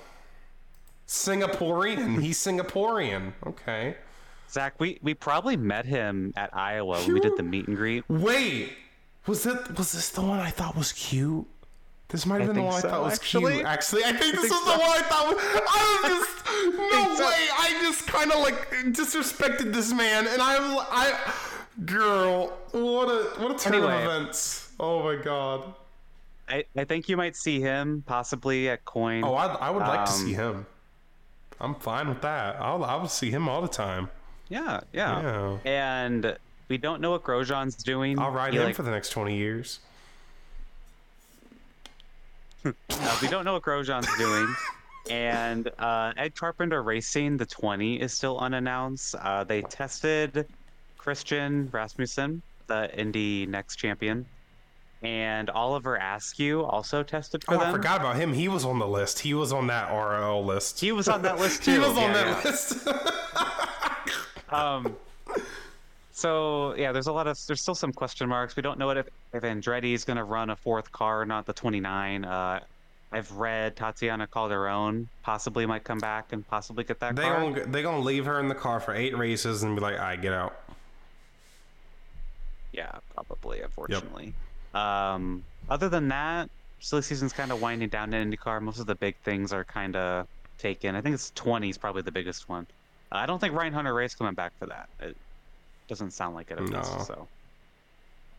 [1.07, 2.21] Singaporean.
[2.23, 3.33] He's Singaporean.
[3.47, 3.97] Okay.
[4.51, 8.05] Zack, we, we probably met him at Iowa when we did the meet and greet.
[8.09, 8.73] Wait,
[9.27, 11.47] was it was this the one I thought was cute?
[12.09, 13.55] This might have I been the one so, I thought was actually.
[13.55, 13.67] cute.
[13.67, 15.35] Actually, I think this think was the one I thought.
[15.35, 17.27] Was, I was just no so.
[17.27, 17.49] way.
[17.59, 21.33] I just kind of like disrespected this man, and I was I,
[21.85, 24.05] girl, what a what a turn Anyway.
[24.05, 24.71] of events.
[24.79, 25.75] Oh my god.
[26.47, 29.25] I, I think you might see him possibly at Coyne.
[29.25, 30.67] Oh, I, I would like to Um, see him.
[31.61, 32.57] I'm fine with that.
[32.61, 34.11] I'll I will see him all the time.
[34.49, 35.59] yeah, yeah, Yeah.
[35.65, 36.37] And
[36.69, 38.19] we don't know what Grosjean's doing.
[38.19, 39.81] I'll ride He, him like, for the next 20 years.
[42.65, 42.73] uh,
[43.21, 44.55] we don't know what Grosjean's doing.
[45.11, 49.15] And uh, Ed Carpenter Racing, the 20, is still unannounced.
[49.17, 50.47] Uh, they tested
[50.97, 54.25] Christian Rasmussen, the Indy NXT champion,
[55.03, 57.69] and Oliver Askew also tested for Oh, them.
[57.69, 58.33] I forgot about him.
[58.33, 59.19] He was on the list.
[59.19, 60.81] He was on that RL list.
[60.81, 61.73] He was on that list too.
[61.75, 62.51] he was on Yeah, that yeah.
[62.51, 62.89] list.
[64.51, 64.95] Um,
[66.13, 68.55] so yeah, there's a lot of there's still some question marks.
[68.55, 71.53] We don't know if if Andretti is going to run a fourth car, not the
[71.53, 72.25] 29.
[72.25, 72.61] Uh,
[73.11, 77.41] I've read Tatiana Calderon possibly might come back and possibly get that they car.
[77.51, 80.11] gonna they gonna leave her in the car for eight races and be like, "I
[80.11, 80.55] right, get out."
[82.73, 83.61] Yeah, probably.
[83.63, 84.35] Unfortunately.
[84.75, 86.49] Um, other than that,
[86.81, 88.61] silly season's kind of winding down in IndyCar.
[88.63, 90.27] Most of the big things are kind of
[90.59, 90.95] taken.
[90.95, 92.67] I think it's 20 is probably the biggest one.
[93.13, 94.89] Uh, I don't think Ryan Hunter-Reay's coming back for that.
[94.99, 95.17] It
[95.89, 96.59] doesn't sound like it.
[96.59, 96.79] At No.
[96.79, 97.29] least, so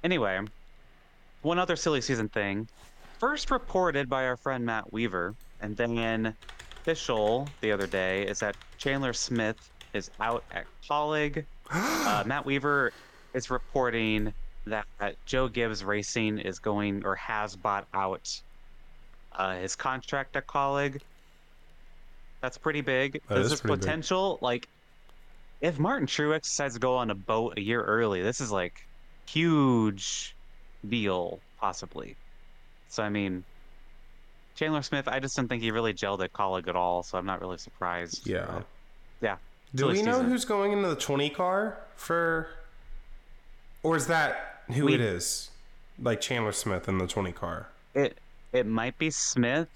[0.03, 0.41] anyway,
[1.41, 2.67] one other silly season thing.
[3.19, 6.35] First reported by our friend Matt Weaver, and then
[6.83, 9.57] official the other day is that Chandler Smith
[9.93, 11.45] is out at Kaulig.
[11.71, 12.91] uh, Matt Weaver
[13.33, 14.33] is reporting
[14.65, 14.85] that
[15.25, 18.41] Joe Gibbs Racing is going or has bought out
[19.33, 21.01] uh, his contract at Kaulig.
[22.41, 23.13] That's pretty big.
[23.13, 23.81] That There's is this pretty big.
[23.81, 24.67] potential, like,
[25.61, 28.85] if Martin Truex decides to go on a boat a year early, this is like
[29.27, 30.35] huge
[30.87, 32.15] deal, possibly.
[32.89, 33.43] So I mean,
[34.55, 37.25] Chandler Smith, I just didn't think he really gelled at Kaulig at all, so I'm
[37.25, 38.27] not really surprised.
[38.27, 38.45] Yeah.
[38.47, 38.65] But,
[39.21, 39.37] yeah.
[39.73, 40.29] Do silly we know season.
[40.29, 42.47] who's going into the 20 car for,
[43.83, 45.49] or is that who We- it is?
[46.01, 47.67] Like Chandler Smith in the 20 car.
[47.93, 48.17] It
[48.51, 49.67] it might be Smith,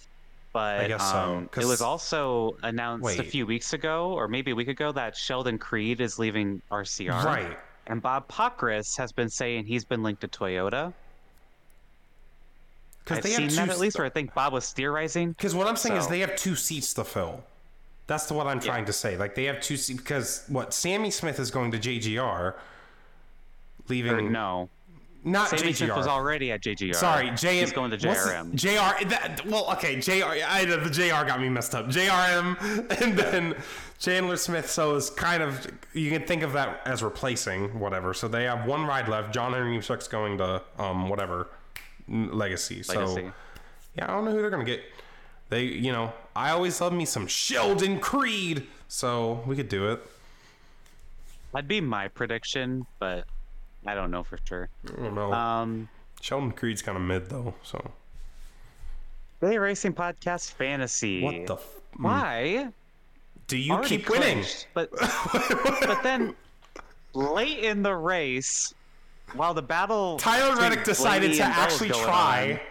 [0.53, 4.27] but I guess so, um, it 'cause- was also announced a few weeks ago, or
[4.27, 7.25] maybe a week ago, that Sheldon Creed is leaving RCR.
[7.25, 7.57] Right.
[7.87, 10.93] And Bob Pockrass has been saying he's been linked to Toyota.
[13.03, 15.29] Because I've they seen have that at least, or I think Bob was theorizing.
[15.31, 17.43] Because what I'm saying is they have two seats to fill.
[18.07, 19.17] That's the what I'm trying to say.
[19.17, 22.55] Like they have two seats because what Sammy Smith is going to JGR,
[23.87, 24.69] leaving Or no,
[25.23, 25.95] not JGR.
[25.95, 26.95] Was already at JGR.
[26.95, 27.59] Sorry, JM.
[27.59, 28.55] He's going to JRM.
[28.55, 29.05] JR.
[29.09, 30.25] That, well, okay, JR.
[30.47, 31.87] I, the JR got me messed up.
[31.87, 33.55] JRM, and then
[33.99, 34.69] Chandler Smith.
[34.69, 38.13] So it's kind of you can think of that as replacing whatever.
[38.13, 39.33] So they have one ride left.
[39.33, 41.47] John Hunter Nemechek's going to um whatever
[42.07, 42.83] n- Legacy.
[42.83, 43.17] So
[43.95, 44.83] yeah, I don't know who they're gonna get.
[45.49, 48.67] They, you know, I always love me some Sheldon Creed.
[48.87, 50.01] So we could do it.
[51.51, 53.25] That'd be my prediction, but
[53.85, 54.69] I don't know for sure.
[54.87, 55.31] I don't know.
[55.33, 55.89] Um,
[56.21, 57.53] Sheldon Creed's kind of mid though.
[57.63, 57.91] So
[59.41, 61.21] Gay Racing Podcast Fantasy.
[61.23, 61.53] what the?
[61.55, 62.69] F- Why?
[63.47, 64.33] do you Already keep winning?
[64.43, 64.91] clinched, But
[65.87, 66.35] but then
[67.13, 68.73] late in the race,
[69.33, 72.61] while the battle Tyler Reddick decided to and Bell was actually try.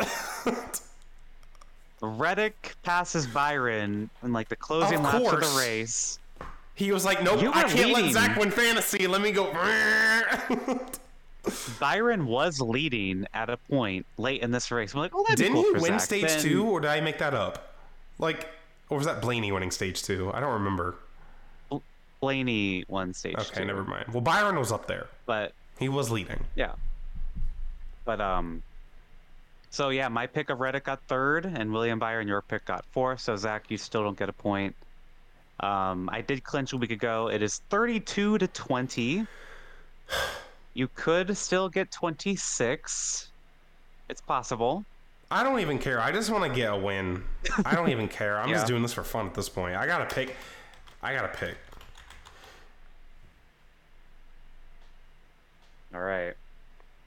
[2.02, 6.18] Reddick passes Byron in like the closing Of laps of the race.
[6.74, 8.12] He was like, "Nope, I can't let.
[8.12, 9.06] Zack win fantasy.
[9.06, 9.52] Let me go."
[11.78, 14.94] Byron was leading at a point late in this race.
[14.94, 16.00] I'm like, oh, Didn't cool he win Zack.
[16.00, 17.74] stage Then two, or did I make that up?
[18.18, 18.48] Like,
[18.88, 20.30] or was that Blaney winning stage two?
[20.32, 20.94] I don't remember.
[22.20, 23.64] Blaney won stage Okay, two.
[23.66, 24.06] never mind.
[24.08, 25.08] Well, Byron was up there.
[25.26, 26.42] But He was leading.
[26.54, 26.72] Yeah.
[28.06, 28.62] But um
[29.68, 33.20] so yeah, my pick of Reddick got third and William Byron your pick got fourth.
[33.20, 34.74] So Zack, you still don't get a point.
[35.60, 37.28] Um I did clinch a week ago.
[37.28, 39.26] It is thirty two to twenty.
[40.76, 43.28] You could still get twenty six.
[44.08, 44.84] It's possible.
[45.30, 46.00] I don't even care.
[46.00, 47.22] I just want to get a win.
[47.64, 48.40] I don't even care.
[48.40, 49.76] I'm just doing this for fun at this point.
[49.76, 50.34] I gotta pick.
[51.00, 51.56] I gotta pick.
[55.94, 56.34] All right.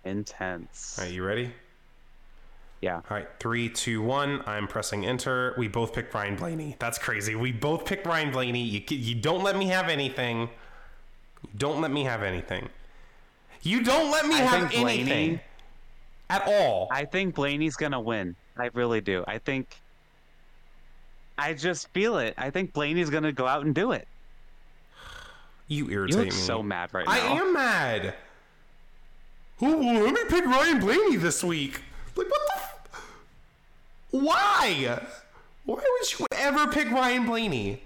[0.05, 0.97] Intense.
[0.97, 1.51] All right, you ready?
[2.81, 2.95] Yeah.
[2.97, 4.43] All right, three, two, one.
[4.45, 5.55] I'm pressing enter.
[5.57, 6.75] We both picked Ryan Blaney.
[6.79, 7.33] That's crazy.
[7.35, 8.61] We both picked Ryan Blaney.
[8.61, 10.49] You, you don't let me have anything.
[11.41, 12.69] You don't let me have anything.
[13.63, 15.39] You don't let me I have Blaney- anything
[16.29, 16.87] at all.
[16.91, 18.35] I think Blaney's gonna win.
[18.57, 19.23] I really do.
[19.27, 19.75] I think
[21.37, 22.35] I just feel it.
[22.37, 24.07] I think Blaney's gonna go out and do it.
[25.67, 26.39] You irritate You look me.
[26.39, 27.11] so mad right now.
[27.11, 28.13] I am mad.
[29.59, 31.81] Well, let me pick Ryan Blaney this week.
[32.15, 32.53] Like, what the?
[32.55, 33.01] F-
[34.21, 34.99] Why?
[35.65, 37.81] Why would you ever pick Ryan Blaney?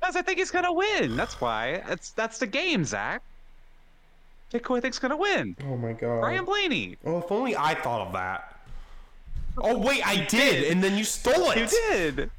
[0.00, 1.16] Because I think he's gonna win.
[1.16, 1.82] That's why.
[1.86, 3.22] That's that's the game, Zack.
[4.52, 5.56] Pick who I think's gonna win.
[5.64, 6.20] Oh my god.
[6.20, 6.96] Ryan Blaney.
[7.02, 8.58] Well, if only I thought of that.
[9.58, 11.58] Oh wait, I did, and then you stole it.
[11.58, 12.30] You did.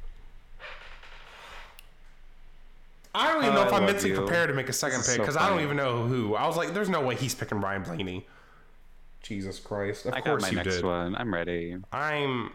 [3.14, 4.16] I don't even know if I I'm mentally you.
[4.16, 6.34] prepared to make a second This is pick so because I don't even know who.
[6.34, 8.26] I was like, "There's no way he's picking Ryan Blaney."
[9.22, 10.06] Jesus Christ!
[10.06, 10.84] Of I got course my you next did.
[10.84, 11.14] one.
[11.16, 11.76] I'm ready.
[11.92, 12.52] I'm.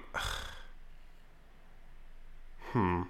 [2.71, 3.03] Hmm.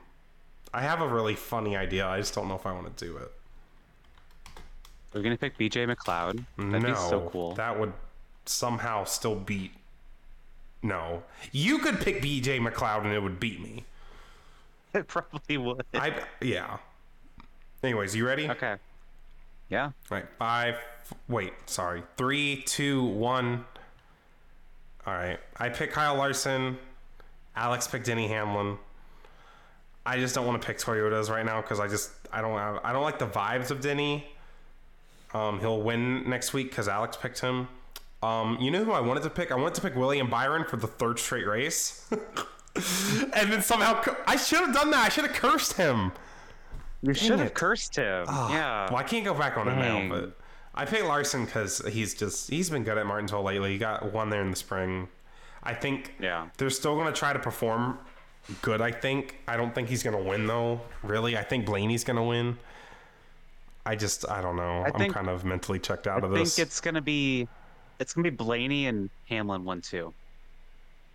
[0.73, 2.07] I have a really funny idea.
[2.07, 3.31] I just don't know if I want to do it.
[5.13, 6.43] We're gonna pick BJ McLeod.
[6.57, 7.53] That'd no, be so cool.
[7.53, 7.93] That would
[8.45, 9.71] somehow still beat.
[10.81, 12.59] No, you could pick B.J.
[12.59, 13.85] McLeod and it would beat me.
[14.95, 15.83] It probably would.
[15.95, 16.77] I yeah.
[17.81, 18.47] Anyways, you ready?
[18.47, 18.75] Okay.
[19.73, 19.89] Yeah.
[20.11, 20.75] Right, five.
[21.27, 22.03] Wait, sorry.
[22.15, 23.65] Three, two, one.
[25.07, 25.39] All right.
[25.57, 26.77] I pick Kyle Larson.
[27.55, 28.77] Alex picked Denny Hamlin.
[30.05, 32.81] I just don't want to pick Toyotas right now because I just I don't have,
[32.83, 34.27] I don't like the vibes of Denny.
[35.33, 37.67] Um, he'll win next week because Alex picked him.
[38.21, 39.51] Um, you know who I wanted to pick?
[39.51, 42.07] I wanted to pick William Byron for the third straight race.
[42.11, 45.07] and then somehow I should have done that.
[45.07, 46.11] I should have cursed him.
[47.03, 48.25] You should have cursed him.
[48.27, 48.85] Ah, yeah.
[48.89, 50.09] Well, I can't go back on it now, mm.
[50.09, 50.37] but
[50.73, 53.73] I picked Larson because he's just he's been good at Martinsville lately.
[53.73, 55.09] He got one there in the spring.
[55.61, 56.47] I think Yeah.
[56.57, 57.99] they're still going to try to perform
[58.61, 58.81] good.
[58.81, 60.81] I think I don't think he's going to win though.
[61.03, 62.57] Really, I think Blaney's going to win.
[63.85, 64.85] I just I don't know.
[64.85, 66.53] I am kind of mentally checked out I of this.
[66.53, 67.49] I think it's gonna be,
[67.99, 70.13] it's gonna be Blaney and Hamlin one two.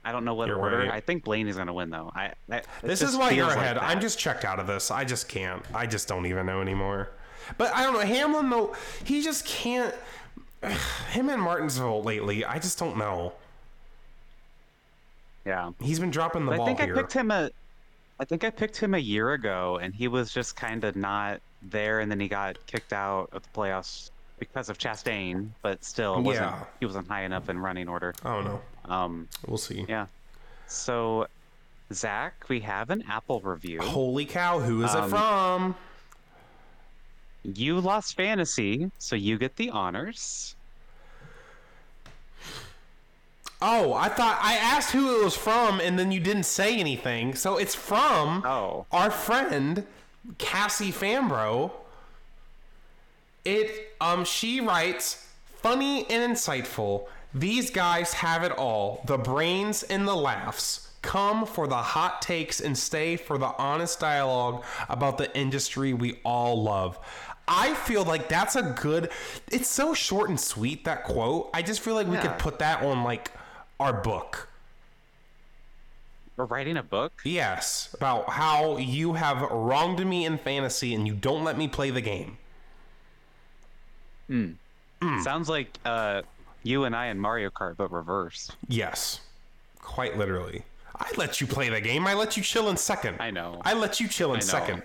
[0.05, 0.79] I don't know what You're order.
[0.79, 0.91] right.
[0.91, 2.11] I think Blaney's gonna win though.
[2.15, 2.33] I.
[2.51, 3.79] I This is why you're feels like ahead.
[3.79, 4.91] I'm just checked out of this.
[4.91, 5.63] I just can't.
[5.75, 7.11] I just don't even know anymore.
[7.57, 8.01] But I don't know.
[8.01, 8.75] Hamlin though,
[9.05, 9.95] he just can't.
[11.11, 13.33] Him and Martinsville lately, I just don't know.
[15.45, 15.71] Yeah.
[15.81, 16.95] He's been dropping the But I think here.
[16.95, 17.51] I picked him a.
[18.21, 21.41] I think I picked him a year ago, and he was just kind of not
[21.63, 25.49] there, and then he got kicked out of the playoffs because of Chastain.
[25.63, 26.65] But still, wasn't, Yeah.
[26.81, 28.15] he wasn't high enough in running order.
[28.25, 28.61] I don't know.
[28.89, 29.85] Um, We'll see.
[29.89, 30.07] yeah.
[30.67, 31.27] So,
[31.93, 33.81] Zack, we have an Apple review.
[33.81, 34.59] Holy cow!
[34.61, 35.77] Who is Um, it from?
[37.45, 40.55] You lost fantasy, so you get the honors.
[43.61, 47.35] Oh, I thought I asked who it was from, and then you didn't say anything.
[47.35, 48.87] So it's from Oh.
[48.93, 49.85] our friend
[50.39, 51.73] Cassie Fambro.
[53.45, 55.27] It um she writes
[55.63, 57.09] funny and insightful.
[57.35, 59.03] These guys have it all.
[59.07, 60.91] The brains and the laughs.
[61.03, 66.19] Come for the hot takes and stay for the honest dialogue about the industry we
[66.25, 66.99] all love.
[67.47, 69.11] I feel like that's a good
[69.51, 71.51] it's so short and sweet that quote.
[71.55, 72.23] I just feel like we Yeah.
[72.23, 73.31] could put that on like
[73.79, 74.49] our book.
[76.37, 77.13] We're writing a book.
[77.25, 81.91] Yes, about how you have wronged me in fantasy and you don't let me play
[81.91, 82.39] the game.
[84.29, 84.53] Hmm.
[85.23, 86.23] Sounds like uh,
[86.63, 88.51] you and I in Mario Kart, but reverse.
[88.69, 89.21] Yes,
[89.81, 90.65] quite literally.
[90.97, 92.07] I let you play the game.
[92.07, 93.17] I let you chill in second.
[93.21, 93.61] I know.
[93.65, 94.83] I let you chill in second.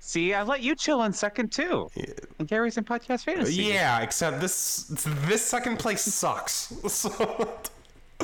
[0.00, 1.90] See, I let you chill in second too.
[2.38, 3.62] In Gary's in podcast fantasy.
[3.62, 4.86] Yeah, except this
[5.26, 6.72] this second place sucks.
[6.88, 7.58] So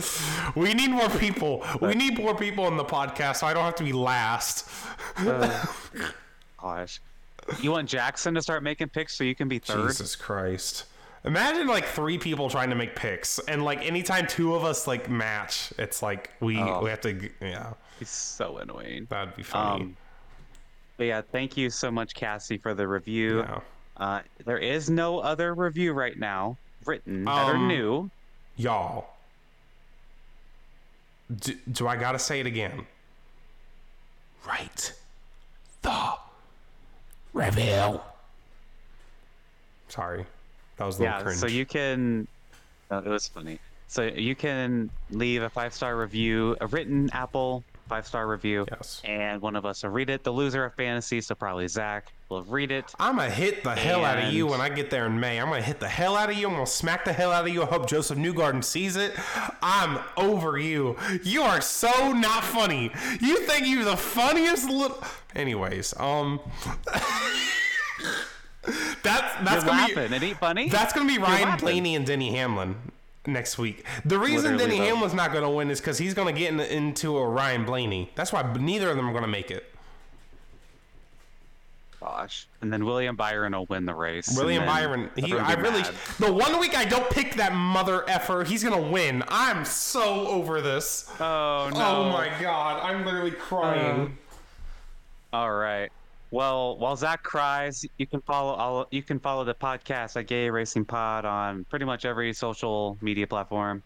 [0.54, 1.64] we need more people.
[1.80, 4.68] We need more people in the podcast, so I don't have to be last.
[5.18, 5.76] Oh,
[6.60, 7.00] gosh.
[7.60, 9.88] You want Jackson to start making picks so you can be third?
[9.88, 10.84] Jesus Christ.
[11.24, 15.08] Imagine like three people trying to make picks, and like anytime two of us like
[15.08, 16.82] match, it's like we Oh.
[16.82, 17.72] we have to yeah.
[17.98, 19.06] He's so annoying.
[19.08, 19.84] That'd be funny.
[19.84, 19.96] Um,
[20.98, 23.38] but yeah, thank you so much, Cassie, for the review.
[23.38, 23.60] yeah.
[23.96, 28.10] Uh, there is no other review right now written that are Um, new.
[28.56, 29.06] Y'all.
[31.34, 32.86] Do, do I gotta say it again?
[34.46, 34.92] Right.
[35.82, 36.14] The
[37.32, 38.04] reveal.
[39.88, 40.26] Sorry.
[40.76, 41.38] That was a little Yeah, cringe.
[41.38, 42.26] so you can.
[42.90, 43.58] Uh, it was funny.
[43.88, 49.02] So you can leave a five star review, a written Apple five star review, Yes.
[49.04, 50.24] and one of us will read it.
[50.24, 52.92] The loser of fantasy, so probably Zack, will read it.
[52.98, 55.38] I'm gonna hit the hell out of you when I get there in May.
[55.38, 56.46] I'm gonna hit the hell out of you.
[56.48, 57.62] I'm gonna smack the hell out of you.
[57.62, 59.14] I hope Josef Newgarden sees it.
[59.62, 60.96] I'm over you.
[61.22, 62.90] You are so not funny.
[63.20, 65.02] You think you're the funniest little.
[65.36, 66.40] Anyways, um,
[69.02, 70.08] that's that's You're gonna laughing.
[70.10, 70.68] be it ain't funny.
[70.68, 71.58] that's gonna be Ryan.
[71.58, 72.76] Blaney and Denny Hamlin
[73.26, 73.84] next week.
[74.04, 74.94] The reason Literally, Denny though.
[74.96, 78.10] Hamlin's not gonna win is because he's gonna get in, into a Ryan Blaney.
[78.14, 79.70] That's why neither of them are gonna make it.
[82.00, 82.46] gosh.
[82.60, 84.36] And then William Byron will win the race.
[84.36, 85.10] William Byron.
[85.16, 85.82] He, I really.
[85.82, 85.94] mad.
[86.18, 89.22] The one week I don't pick that mother effer, he's gonna win.
[89.28, 91.10] I'm so over this.
[91.20, 91.96] Oh, oh no.
[91.96, 94.00] Oh my god, I'm literally crying.
[94.00, 94.18] Um,
[95.32, 95.90] all right.
[96.38, 100.50] Well, while Zack cries, you can follow all you can follow the podcast at Gay
[100.50, 103.84] Racing Pod on pretty much every social media platform.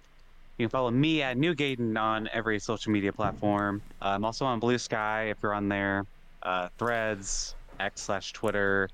[0.57, 3.83] You can follow me at New Gayden on every social media platform.
[4.01, 6.07] Uh, I'm also on Blue Sky if you're on there.
[6.43, 8.89] Uh, Threads, X slash Twitter,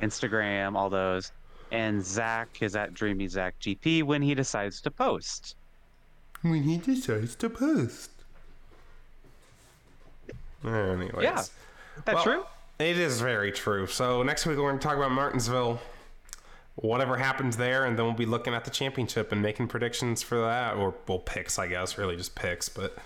[0.00, 1.32] Instagram, all those.
[1.72, 5.56] And Zack is at Dreamy Zack GP when he decides to post.
[6.42, 8.12] when he decides to post.
[10.64, 11.12] Anyways.
[11.24, 11.42] Yeah.
[12.04, 12.44] That's Well, true.
[12.78, 13.86] It is very true.
[13.86, 15.80] So next week we're going to talk about Martinsville,
[16.76, 20.40] whatever happens there, and then we'll be looking at the championship and making predictions for
[20.40, 22.68] that, or well, picks, I guess, really just picks.
[22.68, 22.96] But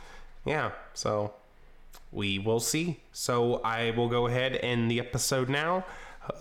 [0.44, 1.34] yeah, so
[2.12, 3.00] we will see.
[3.12, 5.84] So I will go ahead and the episode now.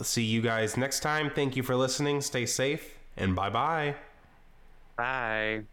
[0.02, 1.30] See you guys next time.
[1.30, 2.22] Thank you for listening.
[2.22, 3.96] Stay safe, and bye bye.
[4.96, 5.64] Bye.